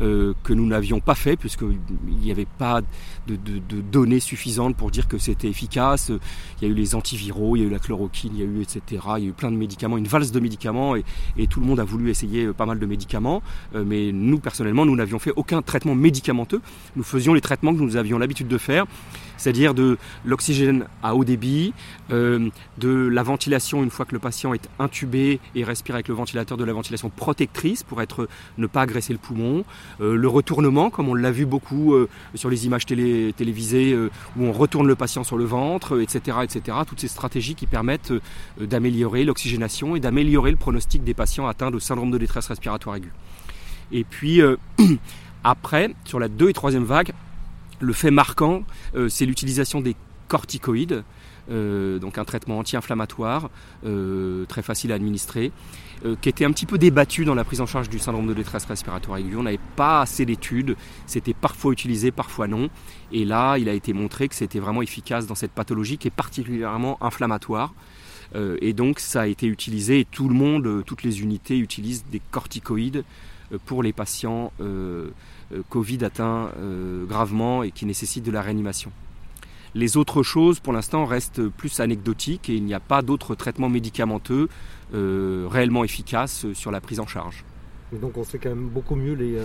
euh, 0.00 0.34
que 0.42 0.52
nous 0.52 0.66
n'avions 0.66 1.00
pas 1.00 1.14
fait, 1.14 1.36
puisqu'il 1.36 1.78
n'y 2.20 2.30
avait 2.30 2.46
pas 2.46 2.80
de, 3.26 3.36
données 3.80 4.20
suffisantes 4.20 4.76
pour 4.76 4.90
dire 4.90 5.08
que 5.08 5.18
c'était 5.18 5.48
efficace. 5.48 6.10
Il 6.60 6.66
y 6.66 6.70
a 6.70 6.72
eu 6.72 6.74
les 6.74 6.94
antiviraux, 6.94 7.56
il 7.56 7.60
y 7.60 7.62
a 7.62 7.66
eu 7.66 7.70
la 7.70 7.78
chloroquine, 7.78 8.32
il 8.34 8.40
y 8.40 8.42
a 8.42 8.46
eu 8.46 8.60
etc. 8.60 9.02
Il 9.18 9.24
y 9.24 9.26
a 9.26 9.30
eu 9.30 9.32
plein 9.32 9.50
de 9.50 9.56
médicaments, 9.56 9.96
une 9.96 10.06
valse 10.06 10.32
de 10.32 10.40
médicaments, 10.40 10.96
et, 10.96 11.04
tout 11.48 11.60
le 11.60 11.66
monde 11.66 11.78
a 11.78 11.84
voulu 11.84 12.10
essayer 12.10 12.52
pas 12.52 12.66
mal 12.66 12.78
de 12.78 12.86
médicaments. 12.86 13.42
Euh, 13.74 13.84
mais 13.86 14.10
nous, 14.12 14.38
personnellement, 14.38 14.84
nous 14.86 14.96
n'avions 14.96 15.18
fait 15.18 15.32
aucun 15.36 15.62
traitement 15.62 15.94
médicamenteux. 15.94 16.60
Nous 16.96 17.02
faisions 17.02 17.34
les 17.34 17.40
traitements 17.40 17.74
que 17.74 17.80
nous 17.80 17.96
avions 17.96 18.18
l'habitude 18.18 18.48
de 18.48 18.58
faire 18.58 18.86
c'est-à-dire 19.36 19.74
de 19.74 19.98
l'oxygène 20.24 20.86
à 21.02 21.14
haut 21.14 21.24
débit, 21.24 21.72
euh, 22.10 22.48
de 22.78 22.88
la 22.88 23.22
ventilation 23.22 23.82
une 23.82 23.90
fois 23.90 24.06
que 24.06 24.12
le 24.12 24.18
patient 24.18 24.54
est 24.54 24.68
intubé 24.78 25.40
et 25.54 25.64
respire 25.64 25.96
avec 25.96 26.08
le 26.08 26.14
ventilateur, 26.14 26.56
de 26.56 26.64
la 26.64 26.72
ventilation 26.72 27.10
protectrice 27.10 27.82
pour 27.82 28.00
être, 28.02 28.28
ne 28.58 28.66
pas 28.66 28.82
agresser 28.82 29.12
le 29.12 29.18
poumon, 29.18 29.58
euh, 29.58 29.64
le 30.00 30.28
retournement 30.28 30.90
comme 30.90 31.08
on 31.08 31.14
l'a 31.14 31.30
vu 31.30 31.46
beaucoup 31.46 31.94
euh, 31.94 32.08
sur 32.34 32.50
les 32.50 32.66
images 32.66 32.86
télévisées 32.86 33.96
où 34.36 34.44
on 34.44 34.52
retourne 34.52 34.86
le 34.86 34.94
patient 34.94 35.24
sur 35.24 35.36
le 35.36 35.44
ventre, 35.44 36.00
etc., 36.00 36.38
etc. 36.42 36.78
Toutes 36.86 37.00
ces 37.00 37.08
stratégies 37.08 37.54
qui 37.54 37.66
permettent 37.66 38.12
d'améliorer 38.60 39.24
l'oxygénation 39.24 39.96
et 39.96 40.00
d'améliorer 40.00 40.50
le 40.50 40.56
pronostic 40.56 41.04
des 41.04 41.14
patients 41.14 41.46
atteints 41.46 41.70
de 41.70 41.78
syndrome 41.78 42.10
de 42.10 42.18
détresse 42.18 42.46
respiratoire 42.46 42.96
aiguë. 42.96 43.12
Et 43.92 44.04
puis 44.04 44.40
après, 45.44 45.94
sur 46.04 46.18
la 46.18 46.28
2 46.28 46.50
et 46.50 46.52
3 46.52 46.70
vague, 46.80 47.12
le 47.80 47.92
fait 47.92 48.10
marquant, 48.10 48.62
euh, 48.96 49.08
c'est 49.08 49.26
l'utilisation 49.26 49.80
des 49.80 49.96
corticoïdes, 50.28 51.04
donc 51.48 52.18
un 52.18 52.24
traitement 52.24 52.58
anti-inflammatoire 52.58 53.50
très 53.82 54.62
facile 54.62 54.92
à 54.92 54.94
administrer, 54.94 55.52
qui 56.20 56.28
était 56.28 56.44
un 56.44 56.52
petit 56.52 56.66
peu 56.66 56.78
débattu 56.78 57.24
dans 57.24 57.34
la 57.34 57.44
prise 57.44 57.60
en 57.60 57.66
charge 57.66 57.88
du 57.88 57.98
syndrome 57.98 58.26
de 58.26 58.34
détresse 58.34 58.64
respiratoire 58.64 59.18
aiguë. 59.18 59.36
On 59.36 59.42
n'avait 59.42 59.58
pas 59.76 60.02
assez 60.02 60.24
d'études, 60.24 60.76
c'était 61.06 61.34
parfois 61.34 61.72
utilisé, 61.72 62.10
parfois 62.10 62.46
non. 62.46 62.68
Et 63.12 63.24
là, 63.24 63.56
il 63.58 63.68
a 63.68 63.72
été 63.72 63.92
montré 63.92 64.28
que 64.28 64.34
c'était 64.34 64.58
vraiment 64.58 64.82
efficace 64.82 65.26
dans 65.26 65.34
cette 65.34 65.52
pathologie 65.52 65.98
qui 65.98 66.08
est 66.08 66.14
particulièrement 66.14 67.02
inflammatoire. 67.02 67.74
Euh, 68.34 68.56
et 68.60 68.72
donc 68.72 69.00
ça 69.00 69.22
a 69.22 69.26
été 69.26 69.46
utilisé 69.46 70.00
et 70.00 70.04
tout 70.04 70.28
le 70.28 70.34
monde, 70.34 70.66
euh, 70.66 70.82
toutes 70.82 71.02
les 71.02 71.22
unités 71.22 71.58
utilisent 71.58 72.04
des 72.10 72.20
corticoïdes 72.30 73.04
euh, 73.52 73.58
pour 73.64 73.82
les 73.82 73.92
patients 73.92 74.52
Covid 75.68 76.04
atteints 76.04 76.50
gravement 77.06 77.62
et 77.62 77.70
qui 77.70 77.86
nécessitent 77.86 78.24
de 78.24 78.32
la 78.32 78.42
réanimation. 78.42 78.90
Les 79.74 79.96
autres 79.96 80.22
choses, 80.22 80.60
pour 80.60 80.72
l'instant, 80.72 81.04
restent 81.04 81.48
plus 81.48 81.80
anecdotiques 81.80 82.48
et 82.48 82.54
il 82.54 82.64
n'y 82.64 82.74
a 82.74 82.80
pas 82.80 83.02
d'autres 83.02 83.34
traitements 83.34 83.68
médicamenteux 83.68 84.48
réellement 84.92 85.82
efficaces 85.82 86.46
sur 86.52 86.70
la 86.70 86.80
prise 86.80 87.00
en 87.00 87.06
charge. 87.06 87.44
Et 87.92 87.98
donc 87.98 88.16
on 88.16 88.22
sait 88.22 88.38
quand 88.38 88.50
même 88.50 88.68
beaucoup 88.68 88.94
mieux 88.94 89.14
les, 89.14 89.38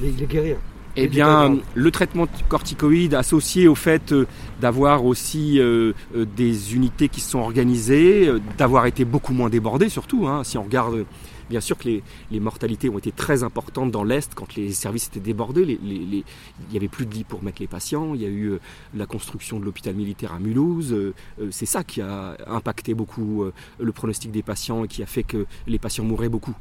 les 0.00 0.26
guérir. 0.26 0.58
Eh 0.96 1.08
bien, 1.08 1.58
le 1.74 1.90
traitement 1.90 2.26
corticoïde 2.48 3.14
associé 3.14 3.66
au 3.66 3.74
fait 3.74 4.12
euh, 4.12 4.26
d'avoir 4.60 5.04
aussi 5.04 5.58
euh, 5.58 5.92
euh, 6.14 6.24
des 6.36 6.76
unités 6.76 7.08
qui 7.08 7.20
se 7.20 7.30
sont 7.30 7.40
organisées, 7.40 8.30
d'avoir 8.56 8.86
été 8.86 9.04
beaucoup 9.04 9.32
moins 9.32 9.48
débordées 9.48 9.88
surtout. 9.88 10.28
Hein. 10.28 10.44
si 10.44 10.56
on 10.56 10.62
regarde, 10.62 11.04
bien 11.50 11.60
sûr 11.60 11.76
que 11.78 11.88
les, 12.30 12.40
mortalités 12.40 12.88
ont 12.88 12.98
été 12.98 13.12
très 13.12 13.42
importantes 13.42 13.90
dans 13.90 14.04
l'Est 14.04 14.34
quand 14.34 14.54
les 14.54 14.72
services 14.72 15.06
étaient 15.08 15.20
débordés. 15.20 15.78
il 15.82 16.24
n'y 16.70 16.76
avait 16.76 16.88
plus 16.88 17.06
de 17.06 17.14
lits 17.14 17.24
pour 17.24 17.42
mettre 17.42 17.60
les 17.60 17.66
patients. 17.66 18.14
Il 18.14 18.22
y 18.22 18.26
a 18.26 18.28
eu 18.28 18.58
la 18.94 19.06
construction 19.06 19.58
de 19.58 19.64
l'hôpital 19.64 19.94
militaire 19.94 20.32
à 20.32 20.38
Mulhouse. 20.38 20.94
C'est 21.50 21.66
ça 21.66 21.84
qui 21.84 22.00
a 22.00 22.36
impacté 22.46 22.94
beaucoup 22.94 23.44
le 23.78 23.92
pronostic 23.92 24.30
des 24.30 24.42
patients 24.42 24.84
et 24.84 24.88
qui 24.88 25.02
a 25.02 25.06
fait 25.06 25.22
que 25.22 25.46
les 25.66 25.78
patients 25.78 26.04
mouraient 26.04 26.28
beaucoup 26.28 26.54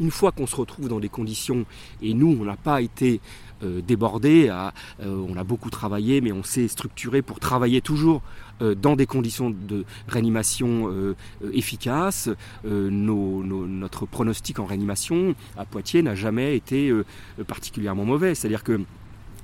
une 0.00 0.10
fois 0.10 0.32
qu'on 0.32 0.46
se 0.46 0.56
retrouve 0.56 0.88
dans 0.88 1.00
des 1.00 1.08
conditions, 1.08 1.64
et 2.02 2.14
nous, 2.14 2.36
on 2.40 2.44
n'a 2.44 2.56
pas 2.56 2.80
été 2.80 3.20
euh, 3.20 3.53
débordé, 3.62 4.48
euh, 4.50 5.26
on 5.28 5.36
a 5.36 5.44
beaucoup 5.44 5.70
travaillé, 5.70 6.20
mais 6.20 6.32
on 6.32 6.42
s'est 6.42 6.68
structuré 6.68 7.22
pour 7.22 7.40
travailler 7.40 7.80
toujours 7.80 8.22
euh, 8.62 8.74
dans 8.74 8.96
des 8.96 9.06
conditions 9.06 9.50
de 9.50 9.84
réanimation 10.08 11.14
efficaces. 11.52 12.28
notre 12.64 14.06
pronostic 14.06 14.58
en 14.58 14.66
réanimation 14.66 15.34
à 15.56 15.64
Poitiers 15.64 16.02
n'a 16.02 16.14
jamais 16.14 16.56
été 16.56 16.92
particulièrement 17.46 18.04
mauvais. 18.04 18.34
C'est-à-dire 18.34 18.64
que 18.64 18.80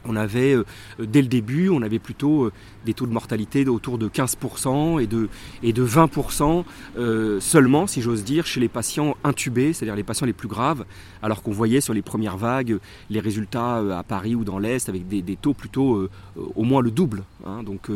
on 0.05 0.17
avait, 0.17 0.55
euh, 0.55 0.65
dès 0.99 1.23
le 1.23 1.29
début, 1.29 1.69
on 1.69 1.83
avait 1.83 1.99
plutôt 1.99 2.45
euh, 2.45 2.53
des 2.85 2.95
taux 2.95 3.07
de 3.07 3.13
mortalité 3.13 3.67
autour 3.69 3.99
de 3.99 4.09
15% 4.09 5.03
et 5.03 5.07
de, 5.07 5.29
et 5.63 5.73
de 5.73 5.85
20% 5.85 6.65
euh, 6.97 7.41
seulement, 7.41 7.87
si 7.87 8.01
j'ose 8.01 8.25
dire, 8.25 8.47
chez 8.47 8.61
les 8.61 8.69
patients 8.69 9.17
intubés, 9.25 9.73
c'est-à-dire 9.73 9.97
les 9.97 10.03
patients 10.03 10.27
les 10.27 10.33
plus 10.33 10.49
graves, 10.49 10.85
alors 11.23 11.43
qu'on 11.43 11.53
voyait 11.53 11.81
sur 11.81 11.95
les 11.95 12.03
premières 12.03 12.37
vagues 12.37 12.79
les 13.11 13.21
résultats 13.21 13.99
à 13.99 14.03
Paris 14.03 14.35
ou 14.35 14.45
dans 14.45 14.59
l'Est 14.59 14.89
avec 14.89 15.07
des, 15.09 15.37
taux 15.37 15.55
plutôt 15.55 16.09
au 16.37 16.63
moins 16.65 16.81
le 16.81 16.91
double. 16.91 17.25
Hein. 17.45 17.63
donc 17.63 17.89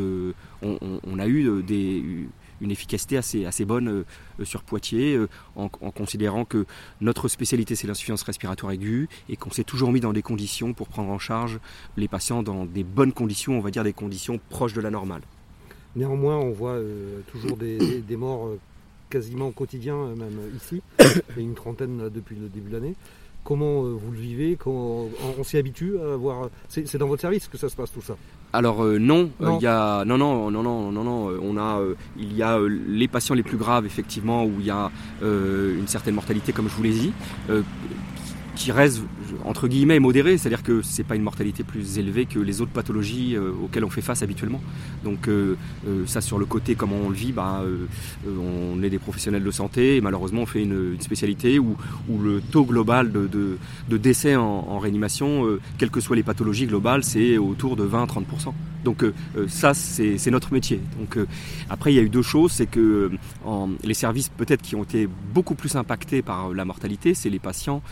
on, 0.63 1.19
a 1.19 1.27
eu 1.27 1.63
des 1.63 2.27
une 2.61 2.71
efficacité 2.71 3.17
assez, 3.17 3.45
assez 3.45 3.65
bonne 3.65 3.89
euh, 3.89 4.45
sur 4.45 4.63
Poitiers, 4.63 5.15
euh, 5.15 5.29
en, 5.57 5.69
considérant 5.69 6.45
que 6.45 6.67
notre 7.01 7.29
spécialité 7.29 7.75
c'est 7.75 7.87
l'insuffisance 7.87 8.23
respiratoire 8.23 8.73
aiguë 8.73 9.09
et 9.29 9.37
qu'on 9.37 9.51
s'est 9.51 9.65
toujours 9.65 9.93
mis 9.93 10.01
dans 10.01 10.13
des 10.13 10.23
conditions 10.23 10.73
pour 10.73 10.89
prendre 10.89 11.11
en 11.11 11.19
charge 11.19 11.61
les 11.97 12.09
patients 12.09 12.43
dans 12.43 12.65
des 12.65 12.85
bonnes 12.85 13.13
conditions, 13.13 13.59
on 13.59 13.61
va 13.61 13.71
dire 13.71 13.85
des 13.85 13.93
conditions 13.93 14.41
proches 14.49 14.73
de 14.73 14.81
la 14.81 14.91
normale. 14.91 15.23
Néanmoins, 15.97 16.37
on 16.37 16.51
voit 16.51 16.73
euh, 16.73 17.21
toujours 17.31 17.57
des, 17.57 18.01
des 18.01 18.17
morts 18.17 18.51
quasiment 19.11 19.49
au 19.49 19.53
quotidien, 19.53 19.97
même 20.17 20.39
ici, 20.57 20.83
et 21.37 21.41
une 21.41 21.55
trentaine 21.55 22.09
depuis 22.09 22.37
le 22.37 22.49
début 22.49 22.71
de 22.71 22.75
l'année. 22.75 22.95
Comment 23.45 23.83
vous 23.83 24.11
le 24.11 24.19
vivez? 24.19 24.59
On, 24.67 25.09
on 25.39 25.45
s'y 25.45 25.59
habitue 25.59 25.99
à 25.99 26.17
voir. 26.17 26.49
C'est 26.69 26.97
dans 26.97 27.07
votre 27.07 27.21
service 27.21 27.47
que 27.47 27.59
ça 27.59 27.69
se 27.69 27.77
passe 27.77 27.93
tout 27.93 28.03
ça. 28.03 28.17
Alors 28.55 28.85
euh, 28.85 28.99
non, 28.99 29.31
euh, 29.43 29.57
il 29.59 29.63
y 29.63 29.67
a 29.67 30.05
non 30.05 30.17
non 30.17 30.49
non 30.49 30.63
non 30.63 30.93
non 30.93 31.03
non, 31.05 31.29
euh, 31.29 31.41
on 31.43 31.57
a 31.59 31.81
il 32.17 32.37
y 32.37 32.43
a 32.43 32.57
les 32.61 33.09
patients 33.09 33.35
les 33.35 33.43
plus 33.43 33.57
graves 33.57 33.85
effectivement 33.85 34.45
où 34.45 34.53
il 34.61 34.67
y 34.67 34.71
a 34.71 34.91
une 35.23 35.89
certaine 35.89 36.15
mortalité 36.15 36.53
comme 36.53 36.69
je 36.69 36.75
vous 36.75 36.85
l'ai 36.85 36.93
dit 36.93 37.13
qui 38.55 38.71
reste 38.71 39.03
entre 39.45 39.69
guillemets 39.69 39.99
modéré, 39.99 40.39
c'est-à-dire 40.39 40.63
que 40.63 40.83
c'est 40.83 41.05
pas 41.05 41.17
une 41.17 41.23
mortalité 41.23 41.65
plus 41.65 41.99
élevée 41.99 42.27
que 42.27 42.39
les 42.39 42.61
autres 42.61 42.73
pathologies 42.73 43.37
euh, 43.37 43.53
auxquelles 43.63 43.85
on 43.85 43.91
fait 43.91 44.01
face 44.01 44.23
habituellement. 44.23 44.61
Donc 45.05 45.29
euh, 45.29 45.57
euh, 45.87 46.07
ça 46.07 46.21
sur 46.21 46.39
le 46.39 46.47
côté 46.47 46.75
comment 46.75 46.97
on 46.97 47.09
le 47.09 47.15
vit, 47.15 47.33
bah, 47.33 47.63
on 48.27 48.83
est 48.83 48.91
des 48.91 48.99
professionnels 48.99 49.45
de 49.45 49.51
santé 49.51 49.97
et 49.97 50.01
malheureusement 50.01 50.43
on 50.43 50.47
fait 50.47 50.63
une, 50.63 50.97
spécialité 51.01 51.59
où, 51.59 51.77
où, 52.09 52.19
le 52.19 52.41
taux 52.41 52.65
global 52.65 53.13
de, 53.13 53.29
de, 53.29 53.97
décès 53.97 54.37
en, 54.37 54.79
réanimation, 54.79 55.47
quelles 55.79 55.91
que 55.91 56.01
soient 56.01 56.17
les 56.17 56.23
pathologies 56.23 56.67
globales, 56.67 57.05
c'est 57.05 57.37
autour 57.37 57.77
de 57.77 57.87
20-30%. 57.87 58.53
Donc 58.85 59.05
ça 59.49 59.75
c'est 59.75 60.31
notre 60.31 60.53
métier. 60.53 60.81
Donc 60.99 61.19
après 61.69 61.93
il 61.93 61.97
y 61.97 61.99
a 61.99 62.03
eu 62.03 62.09
deux 62.09 62.23
choses, 62.23 62.53
c'est 62.53 62.67
que 62.67 63.11
les 63.83 63.95
services 63.95 64.29
peut-être 64.29 64.63
qui 64.63 64.77
ont 64.77 64.85
été 64.85 65.09
beaucoup 65.33 65.55
plus 65.55 65.77
impactés 65.77 66.23
par 66.23 66.53
la 66.55 66.65
mortalité, 66.65 67.15
c'est 67.15 67.31
les 67.31 67.39
patients 67.39 67.83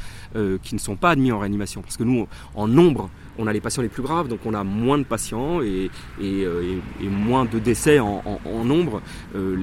qui 0.63 0.75
ne 0.75 0.81
sont 0.81 0.97
pas 0.97 1.11
admis 1.11 1.32
en 1.33 1.39
réanimation. 1.39 1.83
Parce 1.83 1.97
que 1.97 2.05
nous, 2.05 2.27
en 2.55 2.69
nombre, 2.69 3.11
on 3.39 3.47
a 3.47 3.53
les 3.53 3.61
patients 3.61 3.83
les 3.83 3.89
plus 3.89 4.03
graves, 4.03 4.29
donc 4.29 4.41
on 4.45 4.55
a 4.55 4.65
moins 4.65 4.99
de 4.99 5.05
patients 5.05 5.62
et, 5.62 5.91
euh, 6.21 6.79
moins 7.01 7.45
de 7.45 7.59
décès 7.59 7.99
en, 7.99 8.23
nombre. 8.65 9.01
Euh, 9.35 9.57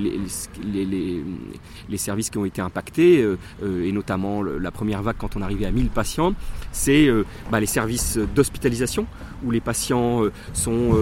les, 0.64 1.98
services 1.98 2.30
qui 2.30 2.38
ont 2.38 2.46
été 2.46 2.62
impactés, 2.62 3.22
euh, 3.22 3.86
et 3.86 3.92
notamment 3.92 4.42
la 4.42 4.72
première 4.72 5.04
vague 5.04 5.18
quand 5.18 5.36
on 5.36 5.42
arrivait 5.42 5.66
à 5.66 5.72
1000 5.72 5.90
patients, 5.90 6.34
c'est 6.72 7.10
bah, 7.52 7.60
les 7.60 7.66
services 7.66 8.18
d'hospitalisation, 8.18 9.06
où 9.44 9.52
les 9.52 9.60
patients 9.60 10.24
sont 10.54 10.96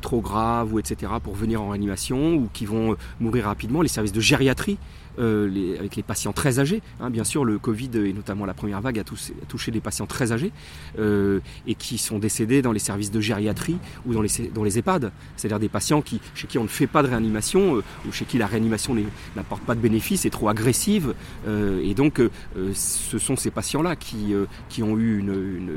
trop 0.00 0.20
graves 0.20 0.72
ou 0.72 0.78
etc. 0.78 1.12
pour 1.22 1.34
venir 1.34 1.62
en 1.62 1.70
réanimation, 1.70 2.34
ou 2.34 2.48
qui 2.52 2.66
vont 2.66 2.96
mourir 3.20 3.46
rapidement, 3.46 3.82
les 3.82 3.88
services 3.88 4.12
de 4.12 4.20
gériatrie. 4.20 4.78
Avec 5.18 5.96
les 5.96 6.02
patients 6.02 6.32
très 6.32 6.58
âgés. 6.58 6.82
Hein. 7.00 7.10
bien 7.10 7.24
sûr, 7.24 7.44
le 7.44 7.58
Covid 7.58 7.90
et 7.94 8.12
notamment 8.12 8.46
la 8.46 8.54
première 8.54 8.80
vague 8.80 8.98
a, 8.98 9.04
touché, 9.04 9.70
des 9.70 9.80
patients 9.80 10.06
très 10.06 10.32
âgés 10.32 10.52
et 10.98 11.74
qui 11.74 11.98
sont 11.98 12.18
décédés 12.18 12.62
dans 12.62 12.72
les 12.72 12.78
services 12.78 13.10
de 13.10 13.20
gériatrie 13.20 13.78
ou 14.06 14.14
dans 14.14 14.22
les, 14.22 14.28
dans 14.54 14.64
les 14.64 14.78
EHPAD. 14.78 15.12
C'est-à-dire 15.36 15.60
des 15.60 15.68
patients 15.68 16.02
chez 16.34 16.46
qui 16.46 16.58
on 16.58 16.64
ne 16.64 16.68
fait 16.68 16.86
pas 16.86 17.02
de 17.02 17.08
réanimation 17.08 17.76
euh, 17.76 17.82
ou 18.06 18.12
chez 18.12 18.24
qui 18.24 18.38
la 18.38 18.46
réanimation 18.46 18.96
n'apporte 19.36 19.62
pas 19.62 19.74
de 19.74 19.80
bénéfices, 19.80 20.24
est 20.24 20.30
trop 20.30 20.48
agressive. 20.48 21.14
Euh, 21.46 21.80
et 21.82 21.94
donc, 21.94 22.20
euh, 22.20 22.30
ce 22.74 23.18
sont 23.18 23.36
ces 23.36 23.50
patients-là 23.50 23.96
qui, 23.96 24.34
qui 24.68 24.82
ont 24.82 24.98
eu 24.98 25.18
une, 25.18 25.72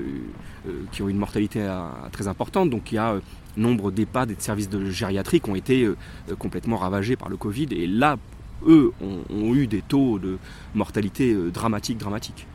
qui 0.92 1.02
ont 1.02 1.10
une 1.10 1.18
mortalité 1.18 1.68
très 2.12 2.28
importante. 2.28 2.70
Donc, 2.70 2.92
il 2.92 2.96
y 2.96 2.98
a 2.98 3.20
nombre 3.56 3.92
d'EHPAD 3.92 4.32
et 4.32 4.36
de 4.36 4.42
services 4.42 4.70
de 4.70 4.90
gériatrie 4.90 5.42
qui 5.42 5.50
ont 5.50 5.56
été 5.56 5.90
complètement 6.38 6.78
ravagés 6.78 7.16
par 7.16 7.30
le 7.30 7.38
Covid. 7.38 7.68
Et 7.72 7.88
là, 7.88 8.18
eux 8.66 8.92
ont 9.02 9.54
eu 9.54 9.68
des 9.68 9.82
taux 9.82 10.20
de 10.20 10.38
mortalité 10.74 11.36
dramatiques, 11.52 11.98
dramatiques. 11.98 12.48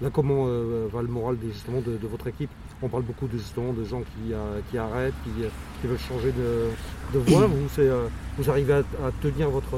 Là, 0.00 0.08
comment 0.10 0.46
euh, 0.46 0.88
va 0.90 1.02
le 1.02 1.08
moral 1.08 1.36
justement 1.52 1.80
de, 1.80 1.98
votre 2.06 2.26
équipe? 2.26 2.50
On 2.82 2.88
parle 2.88 3.02
beaucoup 3.02 3.26
de, 3.26 3.36
justement 3.36 3.72
de 3.74 3.84
gens 3.84 4.00
qui, 4.00 4.32
euh, 4.32 4.80
arrêtent, 4.80 5.14
qui, 5.22 5.30
qui, 5.80 5.86
veulent 5.86 5.98
changer 5.98 6.32
de, 6.32 7.18
voie. 7.18 7.46
Vous, 7.46 7.68
euh, 7.78 8.08
vous 8.38 8.50
arrivez 8.50 8.72
à, 8.72 8.82
tenir 9.20 9.50
votre, 9.50 9.76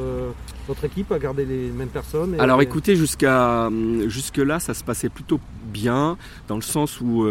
votre 0.68 0.85
équipe, 0.85 1.11
à 1.11 1.18
garder 1.18 1.44
les 1.44 1.71
mêmes 1.71 1.88
personnes 1.88 2.37
Alors 2.38 2.62
écoutez, 2.62 2.94
jusqu'à 2.94 3.68
jusque 4.06 4.37
là, 4.37 4.61
ça 4.61 4.73
se 4.73 4.85
passait 4.85 5.09
plutôt 5.09 5.40
bien, 5.64 6.16
dans 6.47 6.54
le 6.54 6.62
sens 6.62 7.00
où 7.00 7.26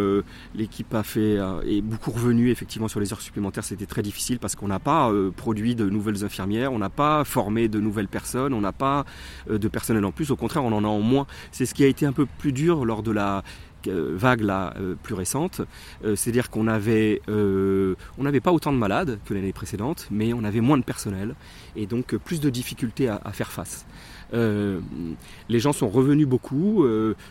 l'équipe 0.56 0.94
a 0.94 1.04
fait 1.04 1.38
est 1.66 1.82
beaucoup 1.82 2.12
revenu 2.12 2.50
effectivement 2.50 2.90
sur 2.90 3.00
les 3.00 3.14
heures 3.14 3.22
supplémentaires. 3.22 3.64
C'était 3.64 3.86
très 3.86 4.02
difficile 4.02 4.40
parce 4.40 4.56
qu'on 4.56 4.68
n'a 4.68 4.80
pas 4.80 5.10
produit 5.38 5.76
de 5.76 5.90
nouvelles 5.90 6.26
infirmières, 6.26 6.74
on 6.74 6.80
n'a 6.80 6.90
pas 6.90 7.24
formé 7.24 7.70
de 7.70 7.80
nouvelles 7.80 8.10
personnes, 8.10 8.54
on 8.54 8.62
n'a 8.62 8.74
pas 8.74 9.06
de 9.50 9.68
personnel 9.70 10.04
en 10.04 10.12
plus. 10.12 10.32
Au 10.32 10.36
contraire, 10.36 10.66
on 10.66 10.74
en 10.74 10.84
a 10.84 10.88
en 10.88 11.00
moins. 11.00 11.28
C'est 11.52 11.66
ce 11.66 11.74
qui 11.74 11.86
a 11.86 11.88
été 11.88 12.06
un 12.06 12.14
peu 12.14 12.26
plus 12.26 12.52
dur 12.52 12.84
lors 12.84 13.04
de 13.04 13.12
la 13.12 13.22
euh, 13.38 13.42
vague 13.88 14.42
là, 14.42 14.74
euh, 14.78 14.96
plus 15.02 15.16
récente. 15.16 15.62
Euh, 16.04 16.16
c'est-à-dire 16.16 16.50
qu'on 16.50 16.68
avait, 16.68 17.22
n'avait 17.28 18.40
pas 18.40 18.52
autant 18.52 18.72
de 18.72 18.78
malades 18.78 19.20
que 19.26 19.34
l'année 19.34 19.54
précédente, 19.54 20.08
mais 20.12 20.34
on 20.34 20.44
avait 20.44 20.62
moins 20.62 20.78
de 20.78 20.84
personnel 20.84 21.36
et 21.76 21.86
donc 21.86 22.16
plus 22.18 22.40
de 22.40 22.50
difficultés 22.50 23.08
à, 23.10 23.20
faire 23.32 23.52
face. 23.52 23.86
les 24.34 25.60
gens 25.60 25.74
sont 25.74 25.90
revenus 25.90 26.28
beaucoup 26.28 26.86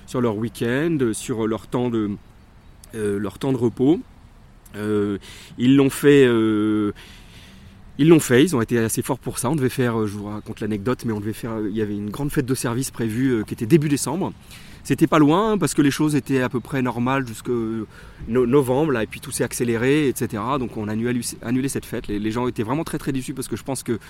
sur 0.06 0.20
leur 0.20 0.36
week-end, 0.36 0.98
sur 1.12 1.46
leur 1.46 1.66
temps 1.66 1.90
de, 1.90 2.10
leur 2.94 3.38
temps 3.38 3.52
de 3.52 3.56
repos. 3.56 4.00
ils 4.74 5.76
l'ont 5.76 5.90
fait. 5.90 6.26
Ils 7.98 8.08
l'ont 8.08 8.20
fait, 8.20 8.42
ils 8.42 8.56
ont 8.56 8.62
été 8.62 8.78
assez 8.78 9.02
forts 9.02 9.18
pour 9.18 9.38
ça. 9.38 9.50
On 9.50 9.56
devait 9.56 9.68
faire, 9.68 10.06
je 10.06 10.16
vous 10.16 10.26
raconte 10.26 10.60
l'anecdote, 10.60 11.04
mais 11.04 11.12
on 11.12 11.20
devait 11.20 11.34
faire, 11.34 11.60
il 11.60 11.76
y 11.76 11.82
avait 11.82 11.96
une 11.96 12.08
grande 12.08 12.32
fête 12.32 12.46
de 12.46 12.54
service 12.54 12.90
prévue 12.90 13.44
qui 13.46 13.52
était 13.52 13.66
début 13.66 13.90
décembre. 13.90 14.32
C'était 14.90 15.06
pas 15.06 15.20
loin 15.20 15.56
parce 15.56 15.72
que 15.72 15.82
les 15.82 15.92
choses 15.92 16.16
étaient 16.16 16.42
à 16.42 16.48
peu 16.48 16.58
près 16.58 16.82
normales 16.82 17.24
jusqu'au 17.24 17.86
novembre, 18.26 18.90
là, 18.90 19.04
et 19.04 19.06
puis 19.06 19.20
tout 19.20 19.30
s'est 19.30 19.44
accéléré, 19.44 20.08
etc. 20.08 20.42
Donc 20.58 20.76
on 20.76 20.88
a 20.88 20.92
annulé, 20.92 21.68
cette 21.68 21.86
fête. 21.86 22.08
Les, 22.08 22.30
gens 22.32 22.48
étaient 22.48 22.64
vraiment 22.64 22.82
très 22.82 22.98
très 22.98 23.12
déçus 23.12 23.32
parce 23.32 23.46
que 23.46 23.54
je 23.54 23.62
pense 23.62 23.84
que 23.84 24.00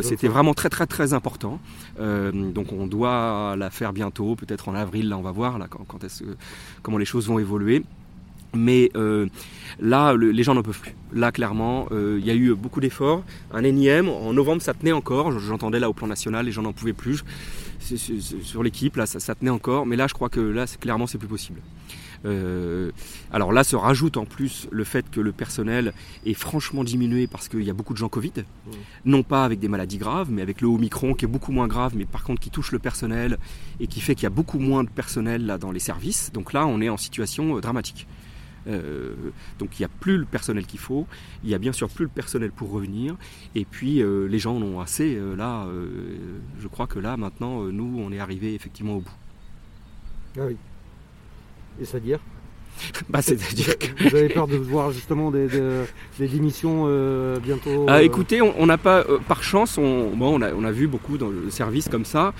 c'était 0.00 0.28
vraiment 0.28 0.54
très 0.54 0.70
très 0.70 0.86
très 0.86 1.12
important. 1.12 1.60
donc 1.98 2.72
on 2.72 2.86
doit 2.86 3.56
la 3.58 3.68
faire 3.68 3.92
bientôt, 3.92 4.34
peut-être 4.34 4.70
en 4.70 4.74
avril, 4.74 5.10
là 5.10 5.18
on 5.18 5.22
va 5.22 5.32
voir 5.32 5.58
là, 5.58 5.66
quand, 5.68 5.84
comment 6.82 6.96
les 6.96 7.04
choses 7.04 7.28
vont 7.28 7.38
évoluer. 7.38 7.82
Mais 8.54 8.90
euh, 8.96 9.26
là, 9.80 10.14
les 10.14 10.42
gens 10.42 10.54
n'en 10.54 10.62
peuvent 10.62 10.80
plus. 10.80 10.94
Là, 11.14 11.32
clairement, 11.32 11.88
euh, 11.90 12.18
il 12.20 12.26
y 12.26 12.30
a 12.30 12.34
eu 12.34 12.54
beaucoup 12.54 12.80
d'efforts. 12.80 13.22
Un 13.52 13.64
énième, 13.64 14.08
en 14.08 14.32
novembre, 14.32 14.62
ça 14.62 14.74
tenait 14.74 14.92
encore. 14.92 15.38
J'entendais 15.38 15.80
là 15.80 15.88
au 15.88 15.94
plan 15.94 16.06
national, 16.06 16.46
les 16.46 16.52
gens 16.52 16.62
n'en 16.62 16.72
pouvaient 16.72 16.92
plus. 16.92 17.24
Sur 18.42 18.62
l'équipe, 18.62 18.96
là, 18.96 19.06
ça, 19.06 19.34
tenait 19.34 19.50
encore. 19.50 19.86
Mais 19.86 19.96
là, 19.96 20.06
je 20.06 20.14
crois 20.14 20.28
que 20.28 20.40
là, 20.40 20.66
clairement, 20.80 21.06
c'est 21.06 21.18
plus 21.18 21.28
possible. 21.28 21.60
Euh, 22.24 22.92
alors 23.32 23.52
là 23.52 23.64
se 23.64 23.74
rajoute 23.74 24.16
en 24.16 24.26
plus 24.26 24.68
le 24.70 24.84
fait 24.84 25.10
que 25.10 25.20
le 25.20 25.32
personnel 25.32 25.92
est 26.24 26.34
franchement 26.34 26.84
diminué 26.84 27.26
parce 27.26 27.48
qu'il 27.48 27.62
y 27.62 27.70
a 27.70 27.72
beaucoup 27.72 27.94
de 27.94 27.98
gens 27.98 28.08
Covid, 28.08 28.32
mmh. 28.36 28.70
non 29.06 29.24
pas 29.24 29.44
avec 29.44 29.58
des 29.58 29.66
maladies 29.66 29.98
graves, 29.98 30.30
mais 30.30 30.40
avec 30.40 30.60
le 30.60 30.68
Omicron 30.68 31.14
qui 31.14 31.24
est 31.24 31.28
beaucoup 31.28 31.50
moins 31.50 31.66
grave, 31.66 31.94
mais 31.96 32.04
par 32.04 32.22
contre 32.22 32.40
qui 32.40 32.50
touche 32.50 32.70
le 32.70 32.78
personnel 32.78 33.38
et 33.80 33.88
qui 33.88 34.00
fait 34.00 34.14
qu'il 34.14 34.22
y 34.22 34.26
a 34.26 34.30
beaucoup 34.30 34.60
moins 34.60 34.84
de 34.84 34.88
personnel 34.88 35.46
là 35.46 35.58
dans 35.58 35.72
les 35.72 35.80
services. 35.80 36.30
Donc 36.32 36.52
là, 36.52 36.64
on 36.66 36.80
est 36.80 36.88
en 36.88 36.96
situation 36.96 37.58
dramatique. 37.58 38.06
Euh, 38.68 39.14
donc 39.58 39.78
il 39.78 39.82
n'y 39.82 39.86
a 39.86 39.90
plus 40.00 40.18
le 40.18 40.24
personnel 40.24 40.66
qu'il 40.66 40.78
faut, 40.78 41.06
il 41.42 41.48
n'y 41.48 41.54
a 41.54 41.58
bien 41.58 41.72
sûr 41.72 41.88
plus 41.88 42.04
le 42.04 42.10
personnel 42.10 42.52
pour 42.52 42.70
revenir, 42.70 43.16
et 43.54 43.64
puis 43.64 44.02
euh, 44.02 44.26
les 44.26 44.38
gens 44.38 44.56
en 44.56 44.62
ont 44.62 44.80
assez. 44.80 45.16
Euh, 45.16 45.34
là, 45.34 45.66
je 46.60 46.68
crois 46.68 46.86
que 46.86 46.98
là, 46.98 47.16
maintenant, 47.16 47.62
nous, 47.64 48.00
on 48.00 48.12
est 48.12 48.20
arrivé 48.20 48.54
effectivement 48.54 48.96
au 48.96 49.00
bout. 49.00 49.16
Ah 50.38 50.42
oui. 50.46 50.56
Et 51.80 51.84
c'est-à-dire? 51.84 52.20
Bah, 53.10 53.20
c'est-à-dire 53.20 53.76
que... 53.76 54.08
Vous 54.08 54.16
avez 54.16 54.30
peur 54.30 54.46
de 54.46 54.56
voir 54.56 54.92
justement 54.92 55.30
des, 55.30 55.46
démissions 56.18 56.86
bientôt 57.38 57.86
ah, 57.88 58.02
Écoutez, 58.02 58.40
on 58.40 58.66
n'a 58.66 58.78
pas, 58.78 59.04
par 59.28 59.42
chance, 59.42 59.76
on, 59.76 60.10
bon, 60.16 60.38
on, 60.38 60.42
a, 60.42 60.52
on 60.52 60.64
a 60.64 60.72
vu 60.72 60.86
beaucoup 60.86 61.18
dans 61.18 61.28
le 61.28 61.50
service 61.50 61.88
comme 61.88 62.06
ça. 62.06 62.32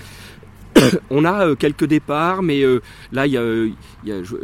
on 1.09 1.25
a 1.25 1.47
euh, 1.47 1.55
quelques 1.55 1.85
départs, 1.85 2.43
mais 2.43 2.63
euh, 2.63 2.81
là, 3.11 3.27
il 3.27 3.33
y 3.33 3.37
a, 3.37 3.41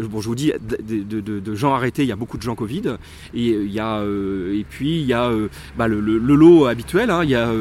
bon, 0.08 0.22
je 0.22 0.28
vous 0.28 0.36
dis, 0.36 0.52
de, 0.62 1.56
gens 1.56 1.74
arrêtés, 1.74 2.04
il 2.04 2.08
y 2.08 2.12
a 2.12 2.16
beaucoup 2.16 2.38
de 2.38 2.44
gens 2.44 2.56
Covid, 2.56 2.96
euh, 3.36 4.54
et 4.54 4.64
puis 4.70 5.00
il 5.00 5.06
y 5.06 5.14
a 5.14 5.32
bah, 5.78 5.88
le, 5.88 6.00
lot 6.00 6.66
habituel, 6.66 7.10
hein. 7.10 7.24
il 7.24 7.30
y 7.30 7.36
a 7.36 7.52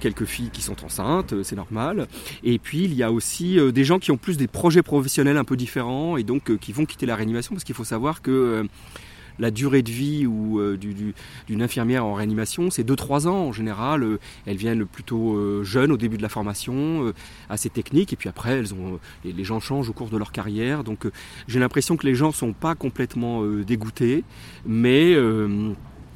quelques 0.00 0.24
filles 0.24 0.50
qui 0.52 0.62
sont 0.62 0.84
enceintes, 0.84 1.34
c'est 1.42 1.56
normal, 1.56 2.06
et 2.44 2.58
puis 2.58 2.84
il 2.84 2.94
y 2.94 3.02
a 3.02 3.12
aussi 3.12 3.58
des 3.72 3.84
gens 3.84 3.98
qui 3.98 4.10
ont 4.10 4.16
plus 4.16 4.36
des 4.36 4.48
projets 4.48 4.82
professionnels 4.82 5.36
un 5.36 5.44
peu 5.44 5.56
différents 5.56 6.16
et 6.16 6.22
donc 6.22 6.56
qui 6.58 6.72
vont 6.72 6.84
quitter 6.84 7.06
la 7.06 7.16
réanimation 7.16 7.54
parce 7.54 7.64
qu'il 7.64 7.74
faut 7.74 7.84
savoir 7.84 8.22
que 8.22 8.66
la 9.40 9.50
durée 9.50 9.82
de 9.82 9.90
vie 9.90 10.26
euh, 10.26 10.76
d'une 10.76 11.62
infirmière 11.62 12.04
en 12.04 12.14
réanimation, 12.14 12.70
c'est 12.70 12.88
2-3 12.88 13.26
ans 13.26 13.46
en 13.46 13.52
général. 13.52 14.04
Euh, 14.04 14.18
elles 14.46 14.58
viennent 14.58 14.84
plutôt 14.84 15.34
euh, 15.34 15.64
jeunes 15.64 15.90
au 15.90 15.96
début 15.96 16.18
de 16.18 16.22
la 16.22 16.28
formation, 16.28 17.12
assez 17.48 17.70
techniques, 17.70 18.12
et 18.12 18.16
puis 18.16 18.28
après, 18.28 18.72
ont, 18.72 19.00
les, 19.24 19.44
gens 19.44 19.58
changent 19.58 19.88
au 19.88 19.92
cours 19.92 20.10
de 20.10 20.18
leur 20.18 20.30
carrière. 20.30 20.84
Donc 20.84 21.08
j'ai 21.48 21.58
l'impression 21.58 21.96
que 21.96 22.06
les 22.06 22.14
gens 22.14 22.28
ne 22.28 22.32
sont 22.32 22.52
pas 22.52 22.74
complètement 22.74 23.42
dégoûtés, 23.62 24.24
mais 24.66 25.16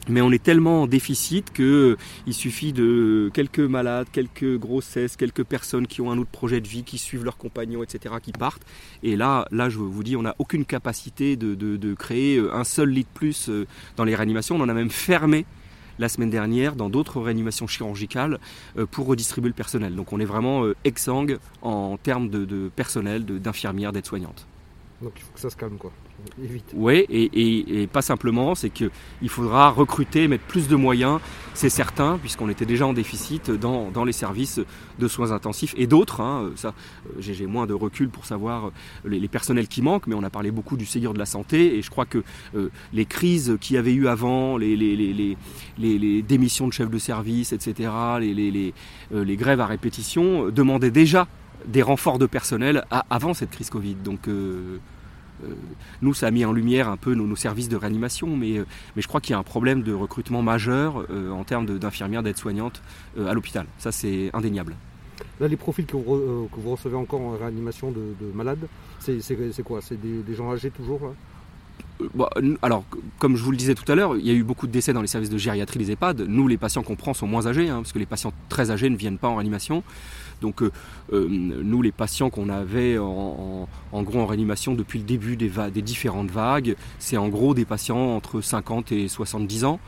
mais 0.09 0.21
on 0.21 0.31
est 0.31 0.43
tellement 0.43 0.83
en 0.83 0.87
déficit 0.87 1.53
qu'il 1.53 1.65
euh, 1.65 1.97
suffit 2.31 2.73
de 2.73 3.31
quelques 3.33 3.61
malades, 3.61 4.07
quelques 4.13 4.59
grossesses, 4.59 5.17
quelques 5.17 5.45
personnes 5.45 5.87
qui 5.87 6.01
ont 6.01 6.11
un 6.11 6.19
autre 6.19 6.31
projet 6.31 6.61
de 6.61 6.69
vie, 6.69 6.85
qui 6.85 6.99
suivent 6.99 7.25
leurs 7.25 7.39
compagnons, 7.39 7.83
etc., 7.83 8.17
qui 8.23 8.33
partent. 8.33 8.63
Et 9.03 9.17
là, 9.17 9.47
là, 9.51 9.69
je 9.69 9.79
vous 9.79 10.03
dis, 10.03 10.17
on 10.17 10.23
n'a 10.23 10.35
aucune 10.39 10.65
capacité 10.65 11.37
de, 11.37 11.55
de, 11.55 11.95
créer 11.95 12.37
euh, 12.37 12.55
un 12.55 12.65
seul 12.65 12.91
lit 12.91 13.05
de 13.05 13.09
plus 13.15 13.49
euh, 13.49 13.67
dans 13.97 14.05
les 14.05 14.15
réanimations. 14.15 14.57
On 14.57 14.61
en 14.61 14.69
a 14.69 14.75
même 14.75 14.91
fermé 14.91 15.47
la 15.99 16.09
semaine 16.09 16.31
dernière 16.31 16.75
dans 16.75 16.91
d'autres 16.91 17.21
réanimations 17.21 17.69
chirurgicales 17.69 18.41
pour 18.91 19.07
redistribuer 19.07 19.49
le 19.49 19.55
personnel. 19.55 19.95
Donc 19.95 20.13
on 20.13 20.19
est 20.19 20.25
vraiment 20.25 20.65
exsangue 20.83 21.39
en 21.63 21.97
termes 21.99 22.31
de, 22.31 22.45
de 22.45 22.69
personnel, 22.75 23.25
d'infirmières, 23.25 23.93
d'aides-soignantes. 23.93 24.45
Donc 25.03 25.13
il 25.17 25.23
faut 25.23 25.33
que 25.33 25.41
ça 25.41 25.51
se 25.51 25.57
calme 25.57 25.77
quoi. 25.77 25.93
Oui, 26.75 27.05
et, 27.11 27.87
pas 27.93 28.03
simplement, 28.03 28.55
c'est 28.55 28.71
qu'il 28.71 28.91
faudra 29.29 29.71
recruter, 29.71 30.27
mettre 30.29 30.45
plus 30.45 30.69
de 30.69 30.77
moyens, 30.77 31.21
c'est 31.55 31.69
certain, 31.69 32.19
puisqu'on 32.19 32.49
était 32.49 32.67
déjà 32.67 32.87
en 32.87 32.93
déficit 32.93 33.51
dans, 33.51 34.05
les 34.05 34.13
services 34.13 34.61
de 34.99 35.09
soins 35.09 35.33
intensifs 35.33 35.75
et 35.77 35.87
d'autres. 35.87 36.21
Hein, 36.21 36.53
ça, 36.57 36.75
j'ai 37.19 37.47
moins 37.47 37.67
de 37.67 37.75
recul 37.75 38.09
pour 38.09 38.27
savoir 38.27 38.71
les, 39.05 39.29
personnels 39.29 39.69
qui 39.69 39.83
manquent, 39.83 40.07
mais 40.07 40.15
on 40.15 40.23
a 40.23 40.31
parlé 40.31 40.51
beaucoup 40.51 40.77
du 40.77 40.87
Ségur 40.87 41.15
de 41.15 41.19
la 41.19 41.27
santé, 41.27 41.77
et 41.77 41.83
je 41.83 41.91
crois 41.91 42.07
que 42.07 42.23
euh, 42.55 42.71
les 42.93 43.07
crises 43.07 43.57
qu'il 43.61 43.77
y 43.77 43.79
avait 43.79 43.93
eu 43.93 44.09
avant, 44.09 44.57
les, 44.57 44.77
les, 44.77 46.23
démissions 46.23 46.69
de 46.69 46.73
chefs 46.73 46.91
de 46.91 46.99
service, 46.99 47.53
etc., 47.53 47.91
les, 48.21 48.75
euh, 49.13 49.37
grèves 49.37 49.61
à 49.61 49.67
répétition, 49.67 50.49
demandaient 50.51 50.91
déjà 50.91 51.27
des 51.67 51.83
renforts 51.83 52.19
de 52.19 52.27
personnel 52.27 52.85
avant 53.11 53.35
cette 53.35 53.51
crise 53.51 53.71
Covid. 53.71 53.95
Donc 53.95 54.29
euh, 54.29 54.79
euh, 55.45 55.55
nous, 56.03 56.15
ça 56.15 56.29
a 56.29 56.31
mis 56.31 56.45
en 56.45 56.53
lumière 56.53 56.89
un 56.89 56.97
peu 56.97 57.15
nos, 57.15 57.37
services 57.37 57.69
de 57.69 57.77
réanimation, 57.77 58.37
mais, 58.37 58.59
euh, 58.59 58.67
mais 58.97 59.03
je 59.03 59.09
crois 59.09 59.21
qu'il 59.21 59.33
y 59.33 59.35
a 59.35 59.39
un 59.39 59.45
problème 59.45 59.83
de 59.83 59.93
recrutement 59.93 60.43
majeur 60.43 61.07
en 61.11 61.45
termes 61.45 61.67
d'infirmières, 61.79 62.23
d'aides-soignantes 62.23 62.83
à 63.19 63.33
l'hôpital. 63.35 63.67
Ça, 63.79 63.93
c'est 63.93 64.31
indéniable. 64.33 64.75
Là, 65.41 65.49
les 65.49 65.57
profils 65.57 65.87
que 65.87 65.97
vous, 65.97 66.49
recevez 66.65 66.97
encore 66.97 67.21
en 67.21 67.37
réanimation 67.37 67.91
de, 67.91 68.15
malades, 68.35 68.67
c'est 69.01 69.63
quoi? 69.65 69.81
C'est 69.83 70.01
des, 70.01 70.35
gens 70.35 70.53
âgés 70.53 70.71
toujours 70.71 71.15
alors, 72.63 72.85
comme 73.19 73.37
je 73.37 73.43
vous 73.43 73.51
le 73.51 73.57
disais 73.57 73.75
tout 73.75 73.91
à 73.91 73.95
l'heure, 73.95 74.17
il 74.17 74.27
y 74.27 74.31
a 74.31 74.33
eu 74.33 74.43
beaucoup 74.43 74.67
de 74.67 74.73
décès 74.73 74.93
dans 74.93 75.01
les 75.01 75.07
services 75.07 75.31
de 75.31 75.39
gériatrie 75.39 75.79
des 75.79 75.93
EHPAD. 75.93 76.23
Nous, 76.23 76.49
les 76.49 76.57
patients 76.57 76.83
qu'on 76.83 76.97
prend 76.97 77.15
sont 77.15 77.27
moins 77.27 77.47
âgés, 77.47 77.69
hein, 77.69 77.77
parce 77.77 77.93
que 77.93 77.99
les 77.99 78.07
patients 78.07 78.33
très 78.49 78.71
âgés 78.71 78.91
ne 78.91 78.97
viennent 78.97 79.19
pas 79.19 79.29
en 79.29 79.37
réanimation. 79.37 79.83
Donc 80.41 80.63
euh, 80.63 80.71
euh, 81.13 81.27
nous, 81.29 81.83
les 81.83 81.93
patients 81.93 82.31
qu'on 82.31 82.49
avait 82.49 82.99
en, 82.99 83.67
gros 83.93 84.21
en 84.21 84.27
réanimation 84.27 84.75
depuis 84.75 84.99
le 84.99 85.05
début 85.05 85.37
des, 85.37 85.51
différentes 85.83 86.31
vagues, 86.31 86.77
c'est 86.99 87.17
en 87.17 87.29
gros 87.29 87.55
des 87.55 87.65
patients 87.65 88.17
entre 88.17 88.41
50 88.41 88.93
et 88.93 89.09
70 89.09 89.65
ans. 89.65 89.81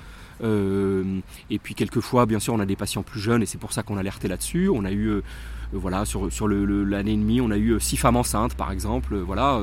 Euh, 0.44 1.20
et 1.48 1.58
puis 1.58 1.74
quelquefois, 1.74 2.26
bien 2.26 2.38
sûr, 2.38 2.54
on 2.54 2.60
a 2.60 2.66
des 2.66 2.76
patients 2.76 3.02
plus 3.02 3.20
jeunes 3.20 3.42
et 3.42 3.46
c'est 3.46 3.58
pour 3.58 3.72
ça 3.72 3.82
qu'on 3.82 3.96
a 3.96 4.00
alerté 4.00 4.28
là-dessus. 4.28 4.68
On 4.68 4.84
a 4.84 4.92
eu 4.92 5.22
voilà, 5.72 6.04
sur, 6.04 6.28
l'année 6.48 7.12
et 7.12 7.16
demie, 7.16 7.40
on 7.40 7.50
a 7.50 7.56
eu 7.56 7.70
euh, 7.70 7.78
six 7.78 7.96
femmes 7.96 8.16
enceintes, 8.16 8.54
par 8.54 8.70
exemple, 8.72 9.14
euh, 9.14 9.22
voilà, 9.22 9.60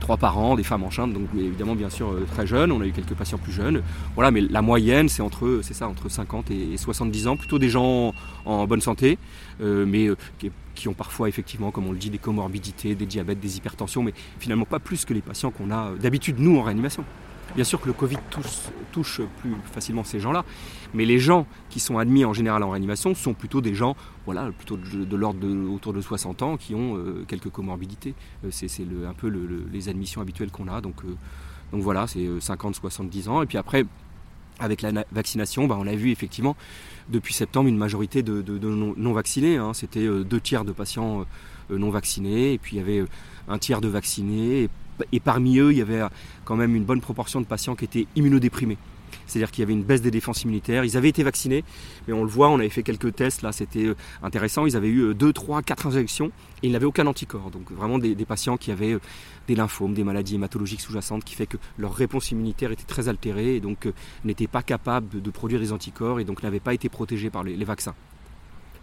trois 0.00 0.16
parents, 0.16 0.56
des 0.56 0.62
femmes 0.62 0.84
enceintes, 0.84 1.12
donc 1.12 1.28
évidemment, 1.38 1.74
bien 1.74 1.90
sûr, 1.90 2.14
très 2.32 2.46
jeunes. 2.46 2.72
On 2.72 2.80
a 2.80 2.86
eu 2.86 2.92
quelques 2.92 3.14
patients 3.14 3.38
plus 3.38 3.52
jeunes, 3.52 3.82
voilà, 4.14 4.30
mais 4.30 4.40
la 4.40 4.62
moyenne, 4.62 5.08
c'est 5.08 5.22
entre, 5.22 5.60
c'est 5.62 5.74
ça, 5.74 5.88
entre 5.88 6.08
50 6.08 6.50
et 6.50 6.76
70 6.76 7.28
ans, 7.28 7.36
plutôt 7.36 7.58
des 7.58 7.68
gens 7.68 8.12
en, 8.44 8.66
bonne 8.66 8.80
santé, 8.80 9.18
mais 9.60 10.08
qui, 10.74 10.88
ont 10.88 10.94
parfois 10.94 11.28
effectivement, 11.28 11.70
comme 11.70 11.86
on 11.86 11.92
le 11.92 11.98
dit, 11.98 12.10
des 12.10 12.18
comorbidités, 12.18 12.94
des 12.94 13.06
diabètes, 13.06 13.40
des 13.40 13.56
hypertensions, 13.56 14.02
mais 14.02 14.14
finalement 14.38 14.64
pas 14.64 14.78
plus 14.80 15.04
que 15.04 15.14
les 15.14 15.22
patients 15.22 15.50
qu'on 15.50 15.70
a 15.70 15.92
d'habitude 16.00 16.38
nous 16.38 16.58
en 16.58 16.62
réanimation. 16.62 17.04
Bien 17.54 17.64
sûr 17.64 17.80
que 17.80 17.86
le 17.86 17.92
Covid 17.92 18.18
touche, 18.92 19.20
plus 19.40 19.54
facilement 19.72 20.04
ces 20.04 20.20
gens-là, 20.20 20.44
mais 20.94 21.04
les 21.04 21.18
gens 21.18 21.46
qui 21.70 21.80
sont 21.80 21.98
admis 21.98 22.24
en 22.24 22.32
général 22.32 22.62
en 22.62 22.70
réanimation 22.70 23.14
sont 23.14 23.34
plutôt 23.34 23.60
des 23.60 23.74
gens, 23.74 23.96
voilà, 24.24 24.50
plutôt 24.52 24.76
de, 24.76 25.16
l'ordre 25.16 25.40
de, 25.40 25.68
autour 25.68 25.92
de 25.92 26.00
60 26.00 26.42
ans 26.42 26.56
qui 26.56 26.74
ont 26.74 26.96
euh, 26.96 27.24
quelques 27.28 27.50
comorbidités. 27.50 28.14
Euh, 28.44 28.48
c'est 28.50 28.68
un 29.06 29.14
peu 29.14 29.28
les 29.72 29.88
admissions 29.88 30.20
habituelles 30.20 30.50
qu'on 30.50 30.68
a. 30.68 30.80
Donc, 30.80 30.96
euh, 31.04 31.14
voilà, 31.72 32.06
c'est 32.06 32.26
50-70 32.26 33.28
ans. 33.28 33.42
Et 33.42 33.46
puis 33.46 33.58
après, 33.58 33.84
avec 34.58 34.82
la 34.82 35.04
vaccination, 35.12 35.66
bah, 35.66 35.76
on 35.78 35.86
a 35.86 35.94
vu 35.94 36.10
effectivement 36.10 36.56
depuis 37.08 37.34
septembre 37.34 37.68
une 37.68 37.78
majorité 37.78 38.22
de, 38.22 38.42
non, 38.68 39.12
vaccinés. 39.12 39.56
Hein. 39.56 39.72
C'était 39.74 40.06
deux 40.24 40.40
tiers 40.40 40.64
de 40.64 40.72
patients 40.72 41.24
non 41.70 41.90
vaccinés, 41.90 42.54
et 42.54 42.58
puis 42.58 42.76
il 42.76 42.78
y 42.78 42.82
avait 42.82 43.04
un 43.48 43.58
tiers 43.58 43.80
de 43.80 43.88
vaccinés, 43.88 44.68
et 45.12 45.20
parmi 45.20 45.58
eux, 45.58 45.72
il 45.72 45.78
y 45.78 45.82
avait 45.82 46.02
quand 46.44 46.56
même 46.56 46.74
une 46.74 46.84
bonne 46.84 47.00
proportion 47.00 47.40
de 47.40 47.46
patients 47.46 47.74
qui 47.74 47.84
étaient 47.84 48.06
immunodéprimés. 48.16 48.78
C'est-à-dire 49.26 49.50
qu'il 49.50 49.62
y 49.62 49.64
avait 49.64 49.72
une 49.72 49.82
baisse 49.82 50.02
des 50.02 50.10
défenses 50.10 50.42
immunitaires. 50.42 50.84
Ils 50.84 50.96
avaient 50.96 51.08
été 51.08 51.22
vaccinés, 51.22 51.64
mais 52.06 52.14
on 52.14 52.22
le 52.22 52.30
voit, 52.30 52.48
on 52.48 52.58
avait 52.58 52.68
fait 52.68 52.82
quelques 52.82 53.14
tests, 53.14 53.42
là 53.42 53.52
c'était 53.52 53.86
euh, 53.86 53.96
intéressant. 54.22 54.66
Ils 54.66 54.76
avaient 54.76 54.88
eu 54.88 55.14
2, 55.14 55.32
3, 55.32 55.62
4 55.62 55.86
injections 55.88 56.30
et 56.62 56.68
ils 56.68 56.72
n'avaient 56.72 56.86
aucun 56.86 57.06
anticorps. 57.06 57.50
Donc 57.50 57.70
vraiment 57.72 57.98
des, 57.98 58.14
patients 58.24 58.56
qui 58.56 58.70
avaient 58.70 58.94
euh, 58.94 59.00
des 59.48 59.54
lymphomes, 59.54 59.94
des 59.94 60.04
maladies 60.04 60.36
hématologiques 60.36 60.80
sous-jacentes, 60.80 61.24
qui 61.24 61.34
fait 61.34 61.46
que 61.46 61.56
leur 61.78 61.94
réponse 61.94 62.30
immunitaire 62.30 62.72
était 62.72 62.84
très 62.84 63.08
altérée 63.08 63.56
et 63.56 63.60
donc 63.60 63.86
euh, 63.86 63.92
n'étaient 64.24 64.46
pas 64.46 64.62
capables 64.62 65.20
de, 65.20 65.30
produire 65.30 65.60
des 65.60 65.72
anticorps 65.72 66.20
et 66.20 66.24
donc 66.24 66.42
n'avaient 66.42 66.60
pas 66.60 66.74
été 66.74 66.88
protégés 66.88 67.30
par 67.30 67.44
les, 67.44 67.56
les 67.56 67.64
vaccins. 67.64 67.94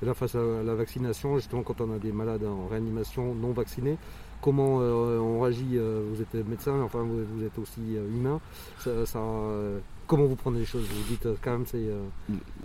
Et 0.03 0.05
là, 0.05 0.13
face 0.13 0.35
à 0.35 0.63
la 0.65 0.75
vaccination, 0.75 1.37
justement, 1.37 1.63
quand 1.63 1.79
on 1.79 1.93
a 1.95 1.97
des 1.97 2.11
malades 2.11 2.43
en 2.43 2.67
réanimation 2.67 3.33
non 3.33 3.53
vaccinés, 3.53 3.97
comment 4.41 4.79
euh, 4.81 5.17
on 5.17 5.39
réagit 5.39 5.77
euh, 5.77 6.03
Vous 6.11 6.21
êtes 6.21 6.45
médecin, 6.45 6.81
enfin 6.81 7.03
vous, 7.03 7.45
êtes 7.45 7.57
aussi 7.57 7.79
euh, 7.95 8.05
humain. 8.09 8.41
Comment 10.05 10.25
vous 10.25 10.35
prenez 10.35 10.59
les 10.59 10.65
choses 10.65 10.83
Vous 10.83 11.03
dites 11.07 11.25
quand 11.41 11.51
même 11.51 11.65
c'est. 11.65 11.87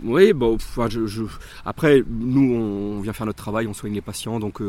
Oui, 0.03 0.33
bon, 0.33 0.57
je, 0.89 1.23
après 1.63 2.03
nous 2.09 2.53
on 2.53 2.99
vient 2.99 3.13
faire 3.13 3.25
notre 3.25 3.41
travail, 3.41 3.65
on 3.65 3.73
soigne 3.73 3.93
les 3.93 4.01
patients, 4.01 4.41
donc 4.41 4.61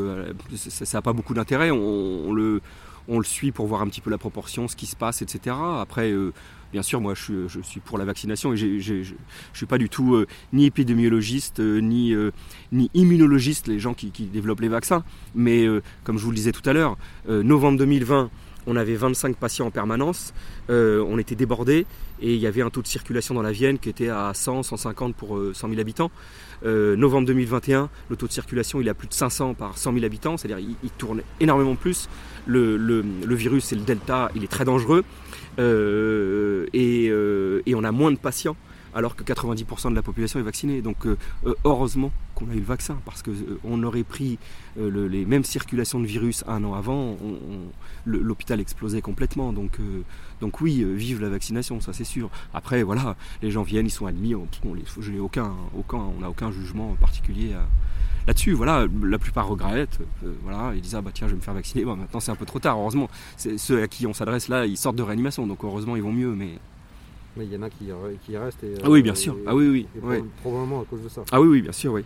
ça 0.55 0.99
n'a 0.99 1.03
pas 1.03 1.13
beaucoup 1.13 1.35
d'intérêt. 1.35 1.73
on, 1.73 2.33
le 2.33 2.61
on 3.09 3.19
le 3.19 3.25
suit 3.25 3.53
pour 3.53 3.67
voir 3.67 3.83
un 3.83 3.89
petit 3.89 4.01
peu 4.01 4.11
la 4.11 4.19
proportion, 4.19 4.69
ce 4.69 4.77
qui 4.77 4.87
se 4.87 4.97
passe, 4.97 5.23
etc. 5.23 5.57
Après, 5.81 6.11
euh, 6.11 6.33
bien 6.73 6.83
sûr, 6.83 7.01
moi, 7.01 7.15
je, 7.15 7.49
suis 7.63 7.81
pour 7.81 7.99
la 7.99 8.05
vaccination 8.05 8.53
et 8.53 8.57
je 8.57 8.93
ne 8.95 9.05
suis 9.53 9.67
pas 9.67 9.79
du 9.79 9.89
tout 9.89 10.15
euh, 10.15 10.27
ni 10.53 10.67
épidémiologiste, 10.67 11.61
euh, 11.61 11.81
ni, 11.81 12.15
ni 12.73 12.91
immunologiste, 12.95 13.67
les 13.67 13.79
gens 13.79 13.95
qui, 13.95 14.11
développent 14.11 14.61
les 14.61 14.69
vaccins. 14.69 15.05
Mais 15.35 15.67
comme 16.05 16.19
je 16.19 16.25
vous 16.25 16.31
le 16.31 16.37
disais 16.37 16.53
tout 16.53 16.69
à 16.69 16.73
l'heure, 16.73 16.97
novembre 17.29 17.79
2020, 17.79 18.31
on 18.67 18.77
avait 18.77 18.95
25 18.95 19.37
patients 19.37 19.67
en 19.67 19.71
permanence, 19.71 20.33
on 20.69 21.19
était 21.19 21.35
débordés 21.35 21.87
et 22.23 22.35
il 22.35 22.41
y 22.41 22.47
avait 22.47 22.63
un 22.63 22.71
taux 22.71 22.83
de 22.83 22.87
circulation 22.87 23.35
dans 23.35 23.43
la 23.43 23.53
Vienne 23.53 23.79
qui 23.79 23.89
était 23.89 24.09
à 24.09 24.33
100, 24.35 24.63
150 24.63 25.15
pour 25.15 25.41
100 25.53 25.69
000 25.69 25.81
habitants. 25.81 26.11
novembre 26.65 27.27
2021, 27.27 27.89
le 28.09 28.17
taux 28.17 28.27
de 28.27 28.33
circulation 28.33 28.81
il 28.81 28.87
est 28.87 28.91
à 28.91 28.95
plus 28.95 29.09
de 29.09 29.15
500 29.15 29.55
par 29.55 29.79
100 29.79 29.95
000 29.95 30.05
habitants, 30.05 30.37
c'est-à-dire 30.37 30.65
il, 30.83 30.91
tourne 30.91 31.23
énormément 31.41 31.75
plus 31.75 32.09
le, 32.47 33.03
virus, 33.35 33.65
c'est 33.65 33.77
le 33.77 33.83
delta, 33.83 34.31
il 34.35 34.45
est 34.45 34.51
très 34.51 34.65
dangereux. 34.65 35.05
Euh, 35.59 36.67
euh, 36.75 37.63
et, 37.67 37.75
on 37.75 37.85
a 37.85 37.93
moins 37.93 38.13
de 38.13 38.17
patients 38.17 38.57
alors 38.93 39.15
que 39.15 39.23
90% 39.23 39.91
de 39.91 39.95
la 39.95 40.03
population 40.03 40.41
est 40.41 40.45
vaccinée. 40.45 40.83
Donc 40.83 41.07
euh, 41.07 41.17
heureusement 41.65 42.13
qu'on 42.41 42.51
a 42.51 42.55
eu 42.55 42.59
le 42.61 42.65
vaccin, 42.65 42.99
parce 43.05 43.23
qu'on 43.23 43.83
aurait 43.83 44.03
pris 44.03 44.39
les 44.77 45.25
mêmes 45.25 45.45
circulations 45.45 46.01
de 46.01 46.07
virus 46.07 46.43
un 46.49 46.65
an 46.65 46.75
avant, 46.75 47.17
l'hôpital 48.07 48.61
explosait 48.61 49.03
complètement. 49.03 49.53
Donc, 49.53 49.79
donc 50.41 50.61
oui, 50.61 50.85
vive 50.85 51.21
la 51.21 51.29
vaccination, 51.29 51.81
ça 51.81 51.93
c'est 51.93 52.05
sûr. 52.05 52.31
Après, 52.55 52.83
voilà, 52.83 53.17
les 53.43 53.51
gens 53.51 53.63
viennent, 53.63 53.87
ils 53.87 53.91
sont 53.91 54.07
admis, 54.07 54.35
on, 54.35 54.49
on 54.65 54.77
aucun, 55.21 55.53
aucun, 55.77 55.99
on 55.99 56.21
n'a 56.21 56.31
aucun 56.31 56.51
jugement 56.51 56.97
particulier 57.01 57.53
à, 57.53 57.67
là-dessus, 58.27 58.53
voilà, 58.53 58.87
la 59.03 59.19
plupart 59.19 59.49
regrettent. 59.49 60.01
Euh, 60.25 60.33
voilà, 60.43 60.73
ils 60.75 60.81
disent 60.81 60.95
ah 60.95 61.03
bah 61.03 61.11
tiens, 61.13 61.27
je 61.27 61.33
vais 61.33 61.39
me 61.39 61.43
faire 61.43 61.55
vacciner. 61.55 61.85
Bon, 61.85 61.97
maintenant 61.97 62.21
c'est 62.21 62.31
un 62.31 62.37
peu 62.37 62.47
trop 62.47 62.59
tard. 62.59 62.79
Heureusement, 62.79 63.09
ceux 63.37 63.83
à 63.83 63.89
qui 63.89 64.07
on 64.07 64.13
s'adresse 64.15 64.49
là, 64.49 64.67
ils 64.67 64.77
sortent 64.77 64.97
de 64.97 65.03
réanimation, 65.03 65.47
donc 65.47 65.65
heureusement 65.65 65.97
ils 65.97 66.03
vont 66.03 66.13
mieux. 66.13 66.35
Mais 66.35 66.59
il 67.37 67.53
y 67.53 67.57
en 67.57 67.63
a 67.63 67.71
qui, 67.71 67.89
qui 68.25 68.37
restent. 68.37 68.65
Et, 68.65 68.75
ah 68.83 68.91
oui, 68.91 69.03
bien 69.03 69.15
sûr. 69.15 69.37
ah 69.47 69.55
oui, 69.55 69.87
oui. 70.03 70.25
Probablement 70.43 70.83
à 70.83 70.85
cause 70.85 71.03
de 71.03 71.09
ça. 71.09 71.23
Ah 71.31 71.41
oui, 71.41 71.49
oui, 71.49 71.63
bien 71.63 71.73
sûr, 71.73 71.93
oui. 71.93 72.05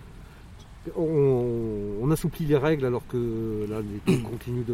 On, 0.96 2.10
assouplit 2.10 2.44
les 2.46 2.56
règles 2.56 2.84
alors 2.84 3.06
que 3.08 3.66
là, 3.68 3.80
les 3.80 3.98
taux 4.16 4.22
continuent 4.30 4.64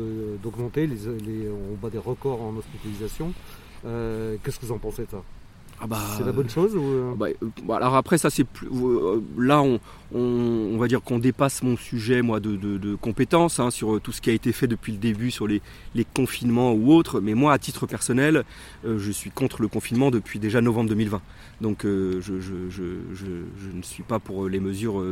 d'augmenter. 0.42 0.88
on 0.88 1.76
bat 1.76 1.90
des 1.90 1.98
records 1.98 2.42
en 2.42 2.56
hospitalisation. 2.56 3.32
Euh, 3.86 4.36
qu'est-ce 4.42 4.58
que 4.58 4.66
vous 4.66 4.72
en 4.72 4.78
pensez 4.78 5.04
de 5.04 5.10
ça? 5.10 5.22
Ah 5.82 5.86
bah, 5.86 5.98
c'est 6.16 6.24
la 6.24 6.32
bonne 6.32 6.50
chose 6.50 6.72
euh 6.76 7.12
ah 7.12 7.16
bah, 7.16 7.26
euh, 7.42 7.72
Alors 7.72 7.96
après 7.96 8.18
ça 8.18 8.28
c'est 8.28 8.44
plus 8.44 8.68
euh, 8.68 9.22
là 9.38 9.62
on, 9.62 9.80
on, 10.12 10.76
va 10.76 10.88
dire 10.88 11.00
qu'on 11.00 11.18
dépasse 11.18 11.62
mon 11.62 11.76
sujet 11.76 12.20
moi 12.20 12.38
de, 12.38 12.56
de, 12.56 12.94
compétences 12.96 13.60
hein, 13.60 13.70
sur 13.70 13.98
tout 14.00 14.12
ce 14.12 14.20
qui 14.20 14.28
a 14.28 14.34
été 14.34 14.52
fait 14.52 14.66
depuis 14.66 14.92
le 14.92 14.98
début 14.98 15.30
sur 15.30 15.46
les, 15.46 15.62
les 15.94 16.04
confinements 16.04 16.72
ou 16.72 16.92
autres. 16.92 17.20
Mais 17.20 17.34
moi 17.34 17.52
à 17.54 17.58
titre 17.58 17.86
personnel 17.86 18.44
je 18.84 19.10
suis 19.10 19.30
contre 19.30 19.62
le 19.62 19.68
confinement 19.68 20.10
depuis 20.10 20.38
déjà 20.38 20.60
novembre 20.60 20.90
2020. 20.90 21.22
Donc 21.62 21.80
je, 21.84 22.20
je, 22.20 22.40
je, 22.40 22.84
je, 23.14 23.76
ne 23.76 23.82
suis 23.82 24.02
pas 24.02 24.18
pour 24.18 24.48
les 24.48 24.60
mesures 24.60 25.02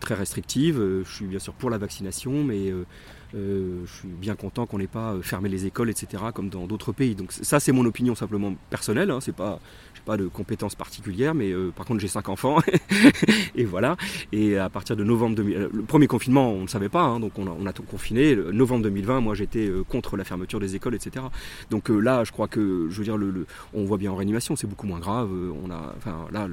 très 0.00 0.14
restrictives. 0.14 0.80
Je 1.04 1.12
suis 1.14 1.26
bien 1.26 1.38
sûr 1.38 1.52
pour 1.52 1.70
la 1.70 1.78
vaccination 1.78 2.44
mais 2.44 2.72
je 3.32 3.86
suis 3.86 4.08
bien 4.08 4.34
content 4.34 4.66
qu'on 4.66 4.78
n'ait 4.78 4.86
pas 4.86 5.16
fermé 5.22 5.48
les 5.48 5.66
écoles, 5.66 5.90
etc., 5.90 6.24
comme 6.34 6.48
dans 6.48 6.66
d'autres 6.66 6.92
pays. 6.92 7.14
Donc 7.14 7.32
ça, 7.32 7.60
c'est 7.60 7.72
mon 7.72 7.84
opinion 7.84 8.14
simplement 8.14 8.54
personnelle. 8.70 9.10
Hein, 9.10 9.20
c'est 9.20 9.34
pas, 9.34 9.60
pas 10.00 10.16
de 10.16 10.26
compétences 10.26 10.74
particulières, 10.74 11.34
mais 11.34 11.52
euh, 11.52 11.70
par 11.70 11.86
contre 11.86 12.00
j'ai 12.00 12.08
cinq 12.08 12.28
enfants 12.28 12.58
et 13.54 13.64
voilà. 13.64 13.96
Et 14.32 14.58
à 14.58 14.68
partir 14.68 14.96
de 14.96 15.04
novembre 15.04 15.36
2000, 15.36 15.56
euh, 15.56 15.68
le 15.72 15.82
premier 15.82 16.06
confinement 16.06 16.50
on 16.50 16.62
ne 16.62 16.66
savait 16.66 16.88
pas, 16.88 17.02
hein, 17.02 17.20
donc 17.20 17.32
on 17.38 17.66
a, 17.66 17.72
tout 17.72 17.82
confiné. 17.82 18.34
novembre 18.34 18.82
2020, 18.84 19.20
moi 19.20 19.34
j'étais 19.34 19.68
euh, 19.68 19.84
contre 19.84 20.16
la 20.16 20.24
fermeture 20.24 20.60
des 20.60 20.76
écoles, 20.76 20.94
etc. 20.94 21.24
Donc 21.70 21.88
là, 21.88 22.24
je 22.24 22.32
crois 22.32 22.48
que, 22.48 22.88
je 22.90 22.98
veux 22.98 23.04
dire, 23.04 23.18
on 23.74 23.84
voit 23.84 23.98
bien 23.98 24.10
en 24.10 24.16
réanimation, 24.16 24.56
c'est 24.56 24.66
beaucoup 24.66 24.86
moins 24.86 24.98
grave. 24.98 25.30
on 25.64 25.70
a, 25.70 25.94
enfin 25.96 26.26
là, 26.32 26.48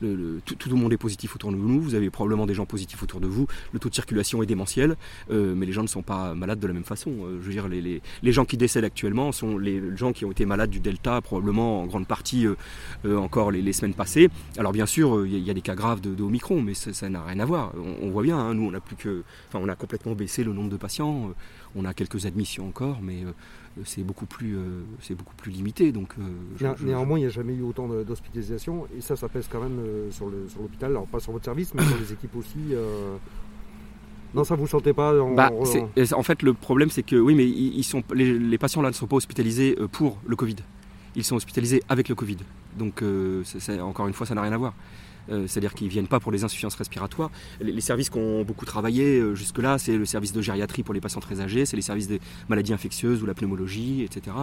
tout, 0.00 0.68
le 0.68 0.74
monde 0.76 0.92
est 0.92 0.98
positif 0.98 1.34
autour 1.34 1.50
de 1.50 1.56
nous. 1.56 1.80
Vous 1.80 1.94
avez 1.94 2.10
probablement 2.10 2.46
des 2.46 2.54
gens 2.54 2.66
positifs 2.66 3.02
autour 3.02 3.20
de 3.20 3.26
vous. 3.26 3.46
Le 3.72 3.78
taux 3.78 3.88
de 3.88 3.94
circulation 3.94 4.42
est 4.42 4.46
démentiel, 4.46 4.96
mais 5.30 5.66
les 5.66 5.72
gens 5.72 5.82
ne 5.82 5.88
sont 5.88 6.02
pas 6.02 6.11
malades 6.34 6.60
de 6.60 6.66
la 6.66 6.72
même 6.72 6.84
façon. 6.84 7.12
je 7.40 7.44
veux 7.44 7.52
dire, 7.52 7.68
les, 7.68 7.80
les, 7.80 8.02
les, 8.22 8.32
gens 8.32 8.44
qui 8.44 8.56
décèdent 8.56 8.84
actuellement 8.84 9.32
sont 9.32 9.58
les 9.58 9.82
gens 9.96 10.12
qui 10.12 10.24
ont 10.24 10.30
été 10.30 10.46
malades 10.46 10.70
du 10.70 10.80
Delta, 10.80 11.20
probablement 11.20 11.82
en 11.82 11.86
grande 11.86 12.06
partie 12.06 12.46
euh, 13.04 13.16
encore 13.16 13.50
les, 13.50 13.72
semaines 13.72 13.94
passées. 13.94 14.28
Alors 14.58 14.72
bien 14.72 14.86
sûr, 14.86 15.26
il 15.26 15.34
euh, 15.34 15.38
y, 15.38 15.50
a 15.50 15.54
des 15.54 15.60
cas 15.60 15.74
graves 15.74 16.00
de, 16.00 16.14
de 16.14 16.22
Omicron, 16.22 16.62
mais 16.62 16.74
ça 16.74 17.08
n'a 17.08 17.22
rien 17.22 17.38
à 17.40 17.44
voir. 17.44 17.72
On, 18.02 18.10
voit 18.10 18.22
bien, 18.22 18.38
hein, 18.38 18.54
nous 18.54 18.68
on 18.68 18.74
a 18.74 18.80
plus 18.80 18.96
que, 18.96 19.22
enfin 19.48 19.58
on 19.62 19.68
a 19.68 19.74
complètement 19.74 20.12
baissé 20.12 20.44
le 20.44 20.52
nombre 20.52 20.70
de 20.70 20.76
patients. 20.76 21.28
Euh, 21.28 21.32
on 21.74 21.84
a 21.84 21.94
quelques 21.94 22.26
admissions 22.26 22.68
encore, 22.68 22.98
mais 23.02 23.24
c'est 23.84 24.02
beaucoup 24.02 24.26
plus 24.26 24.58
c'est 25.00 25.14
beaucoup 25.14 25.34
plus 25.34 25.50
limité 25.50 25.90
donc 25.90 26.14
néanmoins 26.82 27.16
il 27.18 27.22
n'y 27.22 27.26
a 27.26 27.30
jamais 27.30 27.54
eu 27.54 27.62
autant 27.62 27.88
d'hospitalisation 27.88 28.86
et 28.94 29.00
ça 29.00 29.16
ça 29.16 29.30
pèse 29.30 29.48
quand 29.50 29.62
même 29.62 29.80
sur 30.10 30.26
l'hôpital 30.26 30.90
alors 30.90 31.06
pas 31.06 31.20
sur 31.20 31.32
votre 31.32 31.46
service 31.46 31.72
mais 31.72 31.82
sur 31.82 31.96
les 31.96 32.12
équipes 32.12 32.36
aussi 32.36 32.74
non, 34.34 34.44
ça 34.44 34.54
vous 34.54 34.66
sentez 34.66 34.92
pas 34.92 35.20
en... 35.20 35.34
Bah, 35.34 35.50
en 35.52 36.22
fait, 36.22 36.42
le 36.42 36.54
problème, 36.54 36.90
c'est 36.90 37.02
que 37.02 37.16
oui, 37.16 37.34
mais 37.34 37.46
ils 37.46 37.84
sont, 37.84 38.02
les, 38.14 38.38
les 38.38 38.58
patients 38.58 38.82
là 38.82 38.88
ne 38.88 38.94
sont 38.94 39.06
pas 39.06 39.16
hospitalisés 39.16 39.76
pour 39.92 40.18
le 40.26 40.36
Covid. 40.36 40.56
Ils 41.14 41.24
sont 41.24 41.36
hospitalisés 41.36 41.82
avec 41.88 42.08
le 42.08 42.14
Covid. 42.14 42.38
Donc, 42.78 43.02
euh, 43.02 43.42
encore 43.80 44.08
une 44.08 44.14
fois, 44.14 44.26
ça 44.26 44.34
n'a 44.34 44.42
rien 44.42 44.52
à 44.52 44.56
voir. 44.56 44.74
Euh, 45.30 45.46
c'est-à-dire 45.46 45.74
qu'ils 45.74 45.86
ne 45.86 45.92
viennent 45.92 46.08
pas 46.08 46.20
pour 46.20 46.32
les 46.32 46.44
insuffisances 46.44 46.74
respiratoires. 46.74 47.30
Les, 47.60 47.80
services 47.80 48.10
qui 48.10 48.18
ont 48.18 48.42
beaucoup 48.42 48.64
travaillé 48.64 49.20
euh, 49.20 49.34
jusque-là, 49.34 49.78
c'est 49.78 49.96
le 49.96 50.04
service 50.04 50.32
de 50.32 50.40
gériatrie 50.40 50.82
pour 50.82 50.94
les 50.94 51.00
patients 51.00 51.20
très 51.20 51.40
âgés, 51.40 51.66
c'est 51.66 51.76
les 51.76 51.82
services 51.82 52.08
des 52.08 52.20
maladies 52.48 52.72
infectieuses 52.72 53.22
ou 53.22 53.26
la 53.26 53.34
pneumologie, 53.34 54.02
etc. 54.02 54.36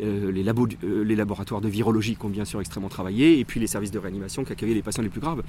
les, 0.00 0.42
les, 0.42 1.16
laboratoires 1.16 1.60
de 1.60 1.68
virologie 1.68 2.16
qui 2.16 2.24
ont 2.24 2.30
bien 2.30 2.44
sûr 2.44 2.60
extrêmement 2.60 2.88
travaillé, 2.88 3.38
et 3.38 3.44
puis 3.44 3.60
les 3.60 3.66
services 3.66 3.90
de 3.90 3.98
réanimation 3.98 4.44
qui 4.44 4.52
accueillent 4.52 4.74
les 4.74 4.82
patients 4.82 5.02
les 5.02 5.08
plus 5.08 5.20
graves. 5.20 5.42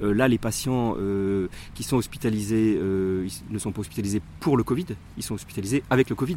là, 0.00 0.28
les 0.28 0.38
patients 0.38 0.96
qui 1.74 1.82
sont 1.82 1.96
hospitalisés 1.96 2.78
ne 2.78 3.58
sont 3.58 3.72
pas 3.72 3.80
hospitalisés 3.80 4.22
pour 4.40 4.56
le 4.56 4.64
Covid, 4.64 4.86
ils 5.16 5.22
sont 5.22 5.34
hospitalisés 5.34 5.82
avec 5.90 6.10
le 6.10 6.16
Covid. 6.16 6.36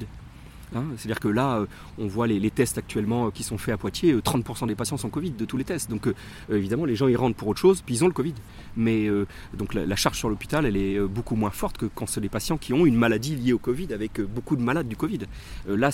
Hein, 0.75 0.83
c'est-à-dire 0.97 1.19
que 1.19 1.27
là, 1.27 1.57
euh, 1.57 1.65
on 1.97 2.07
voit 2.07 2.27
les, 2.27 2.51
tests 2.51 2.77
actuellement 2.77 3.27
euh, 3.27 3.31
qui 3.31 3.43
sont 3.43 3.57
faits 3.57 3.73
à 3.73 3.77
Poitiers, 3.77 4.15
30% 4.15 4.63
euh, 4.63 4.67
des 4.67 4.75
patients 4.75 4.97
sont 4.97 5.09
Covid 5.09 5.31
de 5.31 5.45
tous 5.45 5.57
les 5.57 5.63
tests. 5.63 5.89
Donc 5.89 6.07
évidemment, 6.51 6.85
les 6.85 6.95
gens 6.95 7.07
ils 7.07 7.17
rentrent 7.17 7.35
pour 7.35 7.47
autre 7.47 7.59
chose, 7.59 7.81
puis 7.81 7.95
ils 7.95 8.03
ont 8.03 8.07
le 8.07 8.13
Covid. 8.13 8.35
Mais 8.77 9.09
donc 9.53 9.73
la, 9.73 9.95
charge 9.95 10.17
sur 10.17 10.29
l'hôpital, 10.29 10.65
elle 10.65 10.77
est 10.77 10.99
beaucoup 10.99 11.35
moins 11.35 11.49
forte 11.49 11.77
que 11.77 11.85
quand 11.87 12.05
c'est 12.07 12.21
des 12.21 12.29
patients 12.29 12.57
qui 12.57 12.73
ont 12.73 12.85
une 12.85 12.95
maladie 12.95 13.35
liée 13.35 13.53
au 13.53 13.57
Covid, 13.57 13.93
avec 13.93 14.21
beaucoup 14.21 14.55
de 14.55 14.61
malades 14.61 14.87
du 14.87 14.95
Covid. 14.95 15.19
là, 15.67 15.89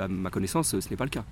à 0.00 0.08
ma 0.08 0.30
connaissance, 0.30 0.78
ce 0.78 0.90
n'est 0.90 0.96
pas 0.96 1.04
le 1.04 1.10
cas. 1.10 1.24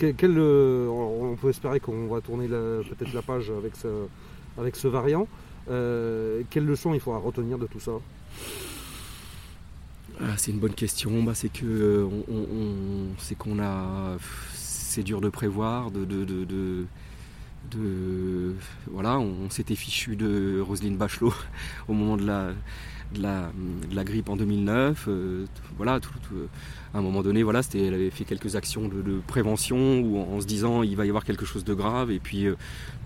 on 0.00 1.36
peut 1.40 1.50
espérer 1.50 1.80
qu'on 1.80 2.06
va 2.06 2.20
tourner 2.20 2.48
peut-être 2.48 3.12
la 3.12 3.22
page 3.22 3.50
avec 3.50 3.76
ce, 3.76 3.88
avec 4.58 4.76
ce 4.76 4.88
variant. 4.88 5.26
quelle 5.66 6.66
leçon 6.66 6.94
il 6.94 7.00
faudra 7.00 7.18
retenir 7.18 7.58
de 7.58 7.66
tout 7.66 7.80
ça? 7.80 7.92
Ah, 10.24 10.34
c'est 10.36 10.52
une 10.52 10.58
bonne 10.58 10.74
question. 10.74 11.22
Bah, 11.22 11.32
c'est 11.34 11.48
que 11.48 11.66
euh, 11.66 12.08
c'est 13.18 13.34
qu'on 13.36 13.58
a, 13.58 14.16
c'est 14.54 15.02
dur 15.02 15.20
de 15.20 15.28
prévoir, 15.28 15.90
de, 15.90 16.06
voilà, 18.90 19.18
on, 19.18 19.50
s'était 19.50 19.74
fichu 19.74 20.14
de 20.14 20.60
Roselyne 20.60 20.96
Bachelot 20.96 21.34
au 21.88 21.92
moment 21.92 22.16
de 22.16 22.26
la, 22.26 22.52
de 23.12 23.22
la, 23.22 24.04
grippe 24.04 24.28
en 24.28 24.36
2009. 24.36 25.06
Euh, 25.08 25.44
voilà, 25.76 26.00
à 26.94 26.98
un 26.98 27.02
moment 27.02 27.22
donné, 27.22 27.42
voilà, 27.42 27.60
elle 27.74 27.94
avait 27.94 28.10
fait 28.10 28.24
quelques 28.24 28.56
actions 28.56 28.88
de, 28.88 29.20
prévention 29.26 30.00
où, 30.00 30.18
en, 30.18 30.40
se 30.40 30.46
disant 30.46 30.82
il 30.82 30.96
va 30.96 31.04
y 31.06 31.08
avoir 31.08 31.24
quelque 31.24 31.46
chose 31.46 31.64
de 31.64 31.74
grave. 31.74 32.10
Et 32.10 32.18
puis, 32.18 32.46
euh, 32.46 32.56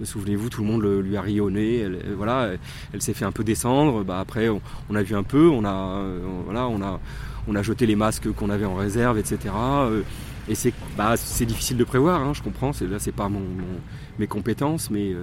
souvenez-vous, 0.03 0.49
tout 0.49 0.63
le 0.63 0.67
monde 0.67 0.83
lui 0.83 1.17
a 1.17 1.23
rionné. 1.23 1.79
Elle, 1.79 2.15
voilà, 2.17 2.51
elle, 2.93 3.03
s'est 3.03 3.15
fait 3.15 3.25
un 3.25 3.33
peu 3.33 3.45
descendre. 3.45 4.05
Bah, 4.05 4.21
après, 4.21 4.49
on, 4.49 4.95
a 4.95 5.03
vu 5.03 5.15
un 5.15 5.23
peu, 5.23 5.49
on 5.49 5.65
a, 5.65 5.99
euh, 5.99 6.19
voilà, 6.45 6.69
on 6.69 6.83
a, 6.83 7.01
on 7.49 7.55
a 7.55 7.63
jeté 7.63 7.87
les 7.87 7.97
masques 7.97 8.31
qu'on 8.33 8.51
avait 8.51 8.65
en 8.65 8.75
réserve, 8.75 9.19
etc. 9.19 9.55
et 10.49 10.55
c'est, 10.55 10.73
bah, 10.97 11.15
difficile 11.17 11.77
de 11.77 11.85
prévoir. 11.85 12.21
Hein, 12.21 12.33
je 12.35 12.43
comprends. 12.43 12.73
C'est, 12.73 12.87
là, 12.87 12.99
c'est 12.99 13.13
pas 13.13 13.29
mon, 13.29 13.43
mes 14.19 14.27
compétences, 14.27 14.91
mais 14.91 15.15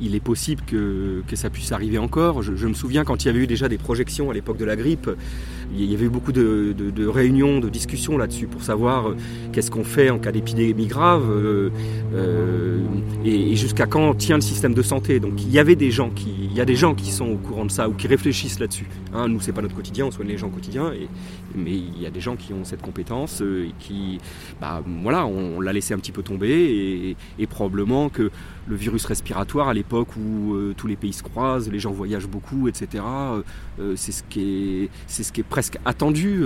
il 0.00 0.14
est 0.14 0.20
possible 0.20 0.62
que, 0.66 1.22
ça 1.34 1.50
puisse 1.50 1.72
arriver 1.72 1.98
encore. 1.98 2.42
Je, 2.42 2.66
me 2.66 2.74
souviens 2.74 3.04
quand 3.04 3.24
il 3.24 3.26
y 3.26 3.30
avait 3.30 3.40
eu 3.40 3.46
déjà 3.46 3.68
des 3.68 3.78
projections 3.78 4.30
à 4.30 4.34
l'époque 4.34 4.56
de 4.56 4.64
la 4.64 4.76
grippe, 4.76 5.10
il 5.72 5.90
y 5.90 5.94
avait 5.94 6.08
beaucoup 6.08 6.32
de, 6.32 7.06
réunions, 7.06 7.60
de 7.60 7.68
discussions 7.68 8.16
là-dessus 8.18 8.46
pour 8.46 8.62
savoir 8.62 9.08
euh, 9.08 9.16
qu'est-ce 9.52 9.70
qu'on 9.70 9.84
fait 9.84 10.10
en 10.10 10.18
cas 10.18 10.32
d'épidémie 10.32 10.86
grave 10.86 11.24
euh, 11.30 11.70
euh, 12.14 12.80
et, 13.24 13.56
jusqu'à 13.56 13.86
quand 13.86 14.14
tient 14.14 14.36
le 14.36 14.42
système 14.42 14.74
de 14.74 14.82
santé. 14.82 15.20
Donc 15.20 15.42
il 15.42 15.50
y 15.50 15.58
avait 15.58 15.76
des 15.76 15.90
gens 15.90 16.10
qui, 16.10 16.32
il 16.44 16.54
y 16.54 16.60
a 16.60 16.64
des 16.64 16.76
gens 16.76 16.94
qui 16.94 17.10
sont 17.10 17.26
au 17.26 17.36
courant 17.36 17.64
de 17.64 17.70
ça 17.70 17.88
ou 17.88 17.94
qui 17.94 18.06
réfléchissent 18.06 18.60
là-dessus. 18.60 18.86
Hein, 19.12 19.28
nous 19.28 19.40
c'est 19.40 19.52
pas 19.52 19.62
notre 19.62 19.74
quotidien, 19.74 20.06
on 20.06 20.10
soigne 20.10 20.28
les 20.28 20.38
gens 20.38 20.48
au 20.48 20.50
quotidien, 20.50 20.92
et, 20.92 21.08
mais 21.54 21.72
il 21.72 22.00
y 22.00 22.06
a 22.06 22.10
des 22.10 22.20
gens 22.20 22.36
qui 22.36 22.52
ont 22.52 22.64
cette 22.64 22.82
compétence 22.82 23.40
et 23.40 23.72
qui, 23.78 24.18
bah, 24.60 24.82
voilà, 25.02 25.26
on, 25.26 25.60
l'a 25.60 25.72
laissé 25.72 25.94
un 25.94 25.98
petit 25.98 26.12
peu 26.12 26.22
tomber 26.22 27.16
et 27.38 27.46
probablement 27.46 28.08
que 28.08 28.30
le 28.66 28.76
virus 28.76 29.04
respiratoire 29.04 29.68
à 29.68 29.74
l'époque 29.74 30.16
où 30.16 30.56
tous 30.76 30.86
les 30.86 30.96
pays 30.96 31.12
se 31.12 31.22
croisent, 31.22 31.70
les 31.70 31.78
gens 31.78 31.92
voyagent 31.92 32.26
beaucoup, 32.28 32.68
etc. 32.68 33.04
C'est 33.94 34.12
ce 34.12 34.22
qui 34.24 34.40
est, 34.84 34.90
c'est 35.06 35.22
ce 35.22 35.32
qui 35.32 35.40
est 35.40 35.44
presque 35.54 35.78
attendu. 35.84 36.42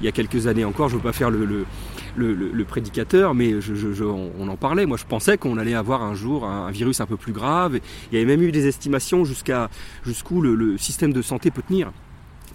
il 0.00 0.06
y 0.06 0.08
a 0.08 0.12
quelques 0.12 0.46
années 0.46 0.64
encore, 0.64 0.88
je 0.88 0.94
ne 0.94 0.98
veux 0.98 1.02
pas 1.02 1.12
faire 1.12 1.28
le, 1.28 1.66
le, 2.16 2.64
prédicateur, 2.64 3.34
mais 3.34 3.60
je, 3.60 4.02
on, 4.02 4.48
en 4.48 4.56
parlait. 4.56 4.86
Moi, 4.86 4.96
je 4.96 5.04
pensais 5.04 5.36
qu'on 5.36 5.58
allait 5.58 5.74
avoir 5.74 6.02
un 6.02 6.14
jour 6.14 6.46
un, 6.46 6.70
virus 6.70 7.02
un 7.02 7.06
peu 7.06 7.18
plus 7.18 7.34
grave. 7.34 7.80
Il 8.10 8.18
y 8.18 8.22
avait 8.22 8.34
même 8.34 8.40
eu 8.40 8.50
des 8.50 8.66
estimations 8.66 9.26
jusqu'à 9.26 9.68
jusqu'où 10.06 10.40
le, 10.40 10.78
système 10.78 11.12
de 11.12 11.20
santé 11.20 11.50
peut 11.50 11.60
tenir. 11.60 11.92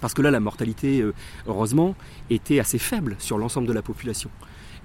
Parce 0.02 0.16
que 0.16 0.24
là, 0.24 0.32
la 0.32 0.40
mortalité, 0.40 1.06
heureusement, 1.48 1.94
était 2.32 2.60
assez 2.60 2.80
faible 2.80 3.16
sur 3.20 3.38
l'ensemble 3.38 3.68
de 3.68 3.74
la 3.74 3.84
population 3.84 4.32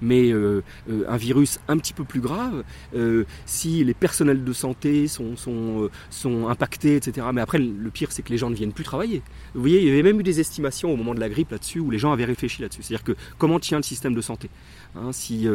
mais 0.01 0.31
euh, 0.31 0.63
euh, 0.89 1.05
un 1.07 1.17
virus 1.17 1.59
un 1.67 1.77
petit 1.77 1.93
peu 1.93 2.03
plus 2.03 2.19
grave, 2.19 2.63
euh, 2.95 3.25
si 3.45 3.83
les 3.83 3.93
personnels 3.93 4.43
de 4.43 4.53
santé 4.53 5.07
sont, 5.07 5.35
sont, 5.35 6.47
impactés, 6.47 6.95
etc. 6.95 7.27
Mais 7.33 7.41
après, 7.41 7.57
le 7.57 7.89
pire, 7.89 8.11
c'est 8.11 8.21
que 8.21 8.29
les 8.29 8.37
gens 8.37 8.49
ne 8.49 8.55
viennent 8.55 8.73
plus 8.73 8.83
travailler. 8.83 9.21
Vous 9.53 9.61
voyez, 9.61 9.81
il 9.81 9.87
y 9.87 9.91
avait 9.91 10.03
même 10.03 10.19
eu 10.19 10.23
des 10.23 10.39
estimations 10.39 10.91
au 10.91 10.95
moment 10.95 11.15
de 11.15 11.19
la 11.19 11.29
grippe 11.29 11.51
là-dessus, 11.51 11.79
où 11.79 11.89
les 11.89 11.99
gens 11.99 12.11
avaient 12.11 12.25
réfléchi 12.25 12.61
là-dessus. 12.61 12.83
C'est-à-dire 12.83 13.03
que 13.03 13.15
comment 13.37 13.59
tient 13.59 13.77
le 13.77 13.83
système 13.83 14.13
de 14.13 14.21
santé 14.21 14.49
hein, 14.95 15.11
Si 15.11 15.47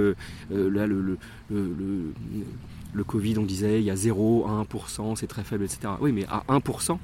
là, 0.50 0.86
le 0.86 1.18
Covid, 3.04 3.38
on 3.38 3.44
disait, 3.44 3.80
il 3.80 3.84
y 3.84 3.90
a 3.90 3.96
0, 3.96 4.46
1%, 4.48 5.16
c'est 5.16 5.26
très 5.26 5.44
faible, 5.44 5.64
etc. 5.64 5.94
Oui, 6.00 6.12
mais 6.12 6.26
à 6.26 6.44
1%, 6.48 6.98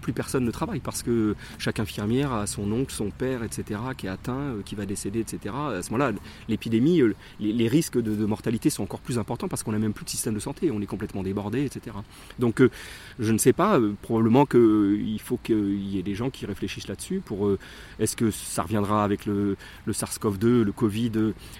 plus 0.00 0.12
personne 0.12 0.44
ne 0.44 0.50
travaille 0.50 0.80
parce 0.80 1.02
que 1.02 1.34
chaque 1.58 1.80
infirmière 1.80 2.32
a 2.32 2.46
son 2.46 2.70
oncle, 2.72 2.92
son 2.92 3.10
père, 3.10 3.42
etc., 3.42 3.80
qui 3.96 4.06
est 4.06 4.10
atteint, 4.10 4.32
euh, 4.34 4.62
qui 4.64 4.74
va 4.74 4.86
décéder, 4.86 5.20
etc. 5.20 5.54
À 5.54 5.82
ce 5.82 5.90
moment-là, 5.92 6.12
l'épidémie, 6.48 7.00
euh, 7.00 7.14
les, 7.40 7.68
risques 7.68 7.98
de, 7.98 8.26
mortalité 8.26 8.70
sont 8.70 8.82
encore 8.82 9.00
plus 9.00 9.18
importants 9.18 9.48
parce 9.48 9.62
qu'on 9.62 9.72
n'a 9.72 9.78
même 9.78 9.92
plus 9.92 10.04
de 10.04 10.10
système 10.10 10.34
de 10.34 10.40
santé, 10.40 10.70
on 10.70 10.80
est 10.80 10.86
complètement 10.86 11.22
débordé, 11.22 11.64
etc. 11.64 11.96
Donc, 12.38 12.60
euh, 12.60 12.70
je 13.18 13.32
ne 13.32 13.38
sais 13.38 13.52
pas, 13.52 13.80
probablement 14.02 14.46
qu'il 14.46 15.20
faut 15.20 15.38
qu'il 15.42 15.88
y 15.88 15.98
ait 15.98 16.02
des 16.02 16.14
gens 16.14 16.30
qui 16.30 16.46
réfléchissent 16.46 16.88
là-dessus 16.88 17.20
pour 17.24 17.50
est-ce 17.98 18.16
que 18.16 18.30
ça 18.30 18.62
reviendra 18.62 19.04
avec 19.04 19.26
le, 19.26 19.56
le 19.86 19.92
SARS-CoV-2, 19.92 20.62
le 20.62 20.72
Covid, 20.72 21.12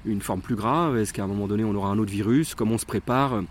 une 0.05 0.21
forme 0.21 0.40
plus 0.40 0.57
grave? 0.57 0.97
Est-ce 0.97 1.12
qu'à 1.12 1.25
un 1.25 1.27
moment 1.27 1.47
donné, 1.47 1.64
on 1.64 1.75
aura 1.75 1.90
un 1.90 1.99
autre 1.99 2.12
virus? 2.12 2.55
Comment 2.55 2.75
on 2.75 2.79
se 2.79 2.87
prépare? 2.87 3.42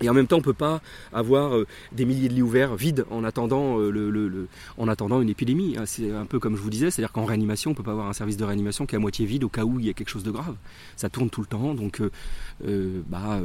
Et 0.00 0.10
en 0.10 0.14
même 0.14 0.26
temps, 0.26 0.36
on 0.36 0.40
ne 0.40 0.44
peut 0.44 0.52
pas 0.52 0.80
avoir 1.12 1.54
euh, 1.54 1.66
des 1.92 2.04
milliers 2.04 2.28
de 2.28 2.34
lits 2.34 2.42
ouverts 2.42 2.76
vides 2.76 3.04
en 3.10 3.24
attendant, 3.24 3.80
euh, 3.80 5.22
une 5.22 5.28
épidémie. 5.28 5.76
Hein, 5.78 5.84
c'est 5.86 6.10
un 6.12 6.26
peu 6.26 6.38
comme 6.38 6.56
je 6.56 6.62
vous 6.62 6.70
disais, 6.70 6.90
c'est-à-dire 6.90 7.12
qu'en 7.12 7.24
réanimation, 7.24 7.70
on 7.70 7.72
ne 7.72 7.76
peut 7.76 7.82
pas 7.82 7.92
avoir 7.92 8.08
un 8.08 8.12
service 8.12 8.36
de 8.36 8.44
réanimation 8.44 8.86
qui 8.86 8.94
est 8.94 8.98
à 8.98 9.00
moitié 9.00 9.26
vide 9.26 9.44
au 9.44 9.48
cas 9.48 9.64
où 9.64 9.80
il 9.80 9.86
y 9.86 9.90
a 9.90 9.94
quelque 9.94 10.10
chose 10.10 10.24
de 10.24 10.30
grave. 10.30 10.54
Ça 10.96 11.08
tourne 11.08 11.30
tout 11.30 11.40
le 11.40 11.46
temps, 11.46 11.74
donc 11.74 12.00
euh, 12.66 13.02
bah, 13.08 13.40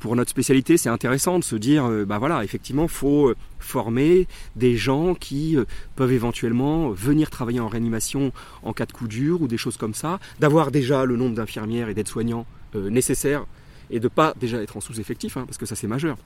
pour 0.00 0.16
notre 0.16 0.30
spécialité, 0.30 0.78
c'est 0.78 0.88
intéressant 0.88 1.38
de 1.38 1.44
se 1.44 1.56
dire, 1.56 1.88
bah 2.06 2.18
voilà, 2.18 2.42
effectivement, 2.42 2.88
faut 2.88 3.34
former 3.58 4.26
des 4.56 4.76
gens 4.76 5.14
qui 5.14 5.56
peuvent 5.94 6.12
éventuellement 6.12 6.90
venir 6.90 7.28
travailler 7.28 7.60
en 7.60 7.68
réanimation 7.68 8.32
en 8.62 8.72
cas 8.72 8.86
de 8.86 8.92
coup 8.92 9.06
dur 9.06 9.42
ou 9.42 9.46
des 9.48 9.58
choses 9.58 9.76
comme 9.76 9.92
ça, 9.92 10.18
d'avoir 10.38 10.70
déjà 10.70 11.04
le 11.04 11.16
nombre 11.16 11.34
d'infirmières 11.34 11.90
et 11.90 11.94
d'aides-soignants 11.94 12.46
nécessaires 12.74 13.44
et 13.90 14.00
de 14.00 14.08
pas 14.08 14.34
déjà 14.38 14.62
être 14.62 14.76
en 14.76 14.80
sous-effectif, 14.80 15.36
hein, 15.36 15.44
parce 15.46 15.58
que 15.58 15.66
ça 15.66 15.76
c'est 15.76 15.86
majeur. 15.86 16.16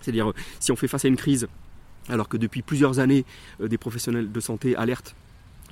C'est-à-dire, 0.00 0.32
si 0.60 0.72
on 0.72 0.76
fait 0.76 0.88
face 0.88 1.04
à 1.04 1.08
une 1.08 1.16
crise, 1.16 1.48
alors 2.08 2.28
que 2.28 2.36
depuis 2.36 2.62
plusieurs 2.62 2.98
années, 2.98 3.24
euh, 3.60 3.68
des 3.68 3.78
professionnels 3.78 4.32
de 4.32 4.40
santé 4.40 4.74
alertent 4.76 5.14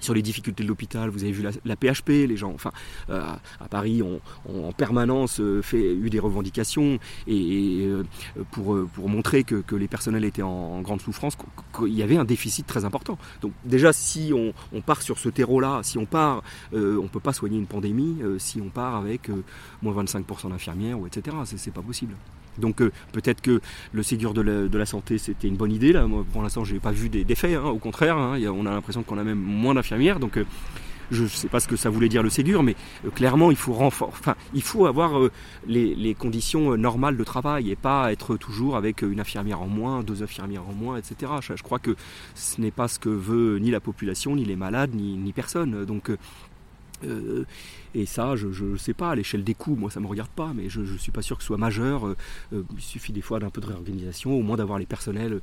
sur 0.00 0.14
les 0.14 0.22
difficultés 0.22 0.62
de 0.62 0.68
l'hôpital, 0.68 1.10
vous 1.10 1.22
avez 1.22 1.32
vu 1.32 1.42
la, 1.42 1.76
PHP, 1.76 2.08
les 2.08 2.36
gens, 2.36 2.52
enfin, 2.54 2.72
euh, 3.10 3.20
à 3.60 3.68
Paris, 3.68 4.02
ont 4.02 4.20
en 4.48 4.72
permanence 4.72 5.40
euh, 5.40 5.62
eu 5.72 6.10
des 6.10 6.18
revendications 6.18 6.98
et, 7.26 7.86
euh, 7.86 8.04
pour, 8.52 8.76
montrer 9.08 9.44
que, 9.44 9.62
les 9.76 9.88
personnels 9.88 10.24
étaient 10.24 10.42
en, 10.42 10.80
grande 10.80 11.00
souffrance, 11.00 11.36
qu'il 11.76 11.94
y 11.94 12.02
avait 12.02 12.16
un 12.16 12.24
déficit 12.24 12.66
très 12.66 12.84
important. 12.84 13.18
Donc 13.42 13.52
déjà, 13.64 13.92
si 13.92 14.32
on, 14.34 14.52
on 14.72 14.80
part 14.80 15.02
sur 15.02 15.18
ce 15.18 15.28
terreau-là, 15.28 15.80
si 15.82 15.98
on 15.98 16.06
part, 16.06 16.42
on 16.72 16.76
ne 16.76 17.08
peut 17.08 17.20
pas 17.20 17.32
soigner 17.32 17.58
une 17.58 17.66
pandémie 17.66 18.18
si 18.38 18.60
on 18.60 18.68
part 18.68 18.96
avec 18.96 19.30
moins 19.82 20.02
25% 20.04 20.50
d'infirmières 20.50 20.98
ou 20.98 21.06
etc. 21.06 21.36
C'est 21.44 21.72
pas 21.72 21.82
possible. 21.82 22.14
Donc 22.58 22.80
euh, 22.80 22.90
peut-être 23.12 23.40
que 23.40 23.60
le 23.92 24.02
Ségur 24.02 24.34
de 24.34 24.40
la, 24.78 24.86
santé 24.86 25.18
c'était 25.18 25.48
une 25.48 25.56
bonne 25.56 25.72
idée. 25.72 25.94
Pour 26.32 26.42
l'instant, 26.42 26.64
je 26.64 26.74
n'ai 26.74 26.80
pas 26.80 26.92
vu 26.92 27.08
des. 27.08 27.24
Hein. 27.44 27.64
au 27.64 27.78
contraire, 27.78 28.16
hein. 28.16 28.38
on 28.52 28.66
a 28.66 28.70
l'impression 28.70 29.02
qu'on 29.02 29.18
a 29.18 29.24
même 29.24 29.38
moins 29.38 29.74
d'infirmières. 29.74 30.18
Donc 30.18 30.38
euh, 30.38 30.44
je 31.10 31.22
ne 31.22 31.28
sais 31.28 31.48
pas 31.48 31.60
ce 31.60 31.68
que 31.68 31.76
ça 31.76 31.88
voulait 31.88 32.08
dire 32.08 32.22
le 32.22 32.30
Ségur, 32.30 32.62
mais 32.62 32.76
euh, 33.06 33.10
clairement, 33.10 33.50
il 33.50 33.56
faut 33.56 33.76
il 34.54 34.62
faut 34.62 34.86
avoir 34.86 35.12
les, 35.66 36.14
conditions 36.14 36.76
normales 36.76 37.16
de 37.16 37.24
travail 37.24 37.70
et 37.70 37.76
pas 37.76 38.12
être 38.12 38.36
toujours 38.36 38.76
avec 38.76 39.02
une 39.02 39.20
infirmière 39.20 39.62
en 39.62 39.68
moins, 39.68 40.02
deux 40.02 40.22
infirmières 40.22 40.68
en 40.68 40.72
moins, 40.72 40.96
etc. 40.96 41.32
Je, 41.40 41.62
crois 41.62 41.78
que 41.78 41.96
ce 42.34 42.60
n'est 42.60 42.70
pas 42.70 42.88
ce 42.88 42.98
que 42.98 43.08
veut 43.08 43.58
ni 43.58 43.70
la 43.70 43.80
population, 43.80 44.36
ni 44.36 44.44
les 44.44 44.56
malades, 44.56 44.94
ni, 44.94 45.16
ni 45.16 45.32
personne. 45.32 45.84
Donc 45.84 46.10
euh, 47.04 47.44
et 47.94 48.06
ça, 48.06 48.36
je 48.36 48.64
ne 48.64 48.76
sais 48.76 48.94
pas, 48.94 49.10
à 49.10 49.14
l'échelle 49.14 49.44
des 49.44 49.54
coûts, 49.54 49.76
moi 49.76 49.90
ça 49.90 50.00
ne 50.00 50.04
me 50.04 50.10
regarde 50.10 50.30
pas, 50.30 50.52
mais 50.54 50.68
je 50.68 50.80
ne 50.80 50.98
suis 50.98 51.12
pas 51.12 51.22
sûr 51.22 51.36
que 51.36 51.42
ce 51.42 51.48
soit 51.48 51.58
majeur. 51.58 52.06
Euh, 52.06 52.16
euh, 52.52 52.62
il 52.76 52.82
suffit 52.82 53.12
des 53.12 53.22
fois 53.22 53.40
d'un 53.40 53.50
peu 53.50 53.60
de 53.60 53.66
réorganisation, 53.66 54.32
au 54.32 54.42
moins 54.42 54.56
d'avoir 54.56 54.78
les 54.78 54.86
personnels 54.86 55.40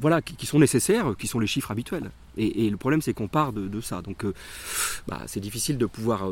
voilà, 0.00 0.20
qui, 0.20 0.44
sont 0.44 0.58
nécessaires, 0.58 1.14
qui 1.18 1.26
sont 1.28 1.38
les 1.38 1.46
chiffres 1.46 1.70
habituels. 1.70 2.10
Et, 2.36 2.68
le 2.68 2.76
problème, 2.76 3.00
c'est 3.00 3.14
qu'on 3.14 3.28
part 3.28 3.54
de, 3.54 3.80
ça. 3.80 4.02
Donc, 4.02 4.26
bah, 5.08 5.22
c'est 5.26 5.40
difficile 5.40 5.78
de 5.78 5.86
pouvoir 5.86 6.28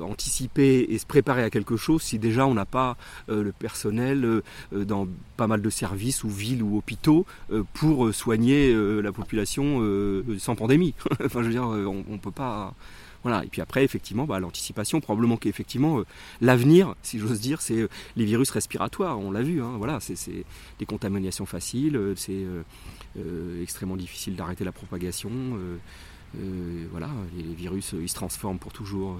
anticiper 0.00 0.86
et 0.88 0.96
se 0.96 1.04
préparer 1.04 1.42
à 1.42 1.50
quelque 1.50 1.76
chose 1.76 2.00
si 2.00 2.18
déjà 2.18 2.46
on 2.46 2.54
n'a 2.54 2.64
pas 2.64 2.96
le 3.28 3.52
personnel 3.52 4.40
dans 4.72 5.06
pas 5.36 5.46
mal 5.46 5.60
de 5.60 5.68
services 5.68 6.24
ou 6.24 6.30
villes 6.30 6.62
ou 6.62 6.78
hôpitaux 6.78 7.26
pour 7.74 8.14
soigner 8.14 8.74
la 9.02 9.12
population 9.12 9.82
sans 10.38 10.54
pandémie. 10.54 10.94
enfin, 11.22 11.42
je 11.42 11.48
veux 11.48 11.52
dire, 11.52 11.66
on 11.66 12.04
ne 12.08 12.18
peut 12.18 12.30
pas 12.30 12.74
voilà. 13.22 13.44
Et 13.44 13.48
puis 13.48 13.60
après, 13.60 13.84
effectivement, 13.84 14.24
bah, 14.24 14.40
l'anticipation, 14.40 15.00
probablement 15.00 15.36
qu'effectivement, 15.36 16.00
euh, 16.00 16.06
l'avenir, 16.40 16.94
si 17.02 17.18
j'ose 17.18 17.40
dire, 17.40 17.60
c'est 17.60 17.78
euh, 17.78 17.88
les 18.16 18.24
virus 18.24 18.50
respiratoires. 18.50 19.18
On 19.18 19.30
l'a 19.30 19.42
vu, 19.42 19.62
hein, 19.62 19.74
voilà, 19.78 19.98
c'est 20.00 20.44
des 20.78 20.86
contaminations 20.86 21.46
faciles, 21.46 21.96
euh, 21.96 22.14
c'est 22.16 22.44
extrêmement 23.62 23.96
difficile 23.96 24.36
d'arrêter 24.36 24.64
la 24.64 24.72
propagation. 24.72 25.30
voilà, 26.90 27.10
les 27.36 27.54
virus, 27.54 27.94
ils 28.00 28.08
se 28.08 28.14
transforment 28.14 28.58
pour 28.58 28.72
toujours 28.72 29.18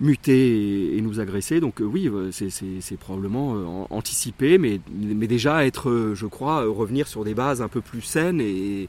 muter 0.00 0.96
et, 0.96 1.00
nous 1.00 1.20
agresser. 1.20 1.60
Donc 1.60 1.80
euh, 1.80 1.84
oui, 1.84 2.08
euh, 2.08 2.30
c'est 2.30 2.96
probablement 2.96 3.56
euh, 3.56 3.86
anticiper, 3.90 4.58
mais, 4.58 4.80
déjà 5.28 5.66
être, 5.66 6.12
je 6.14 6.26
crois, 6.26 6.64
revenir 6.64 7.06
sur 7.06 7.24
des 7.24 7.34
bases 7.34 7.60
un 7.62 7.68
peu 7.68 7.80
plus 7.80 8.00
saines 8.00 8.40
et, 8.40 8.88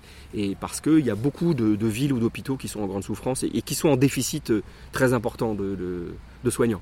parce 0.59 0.79
qu'il 0.79 1.05
y 1.05 1.09
a 1.09 1.15
beaucoup 1.15 1.53
de, 1.53 1.87
villes 1.87 2.13
ou 2.13 2.19
d'hôpitaux 2.19 2.57
qui 2.57 2.67
sont 2.67 2.81
en 2.81 2.87
grande 2.87 3.03
souffrance 3.03 3.43
et, 3.43 3.61
qui 3.61 3.75
sont 3.75 3.89
en 3.89 3.97
déficit 3.97 4.53
très 4.91 5.13
important 5.13 5.55
de 5.55 6.49
soignants. 6.49 6.81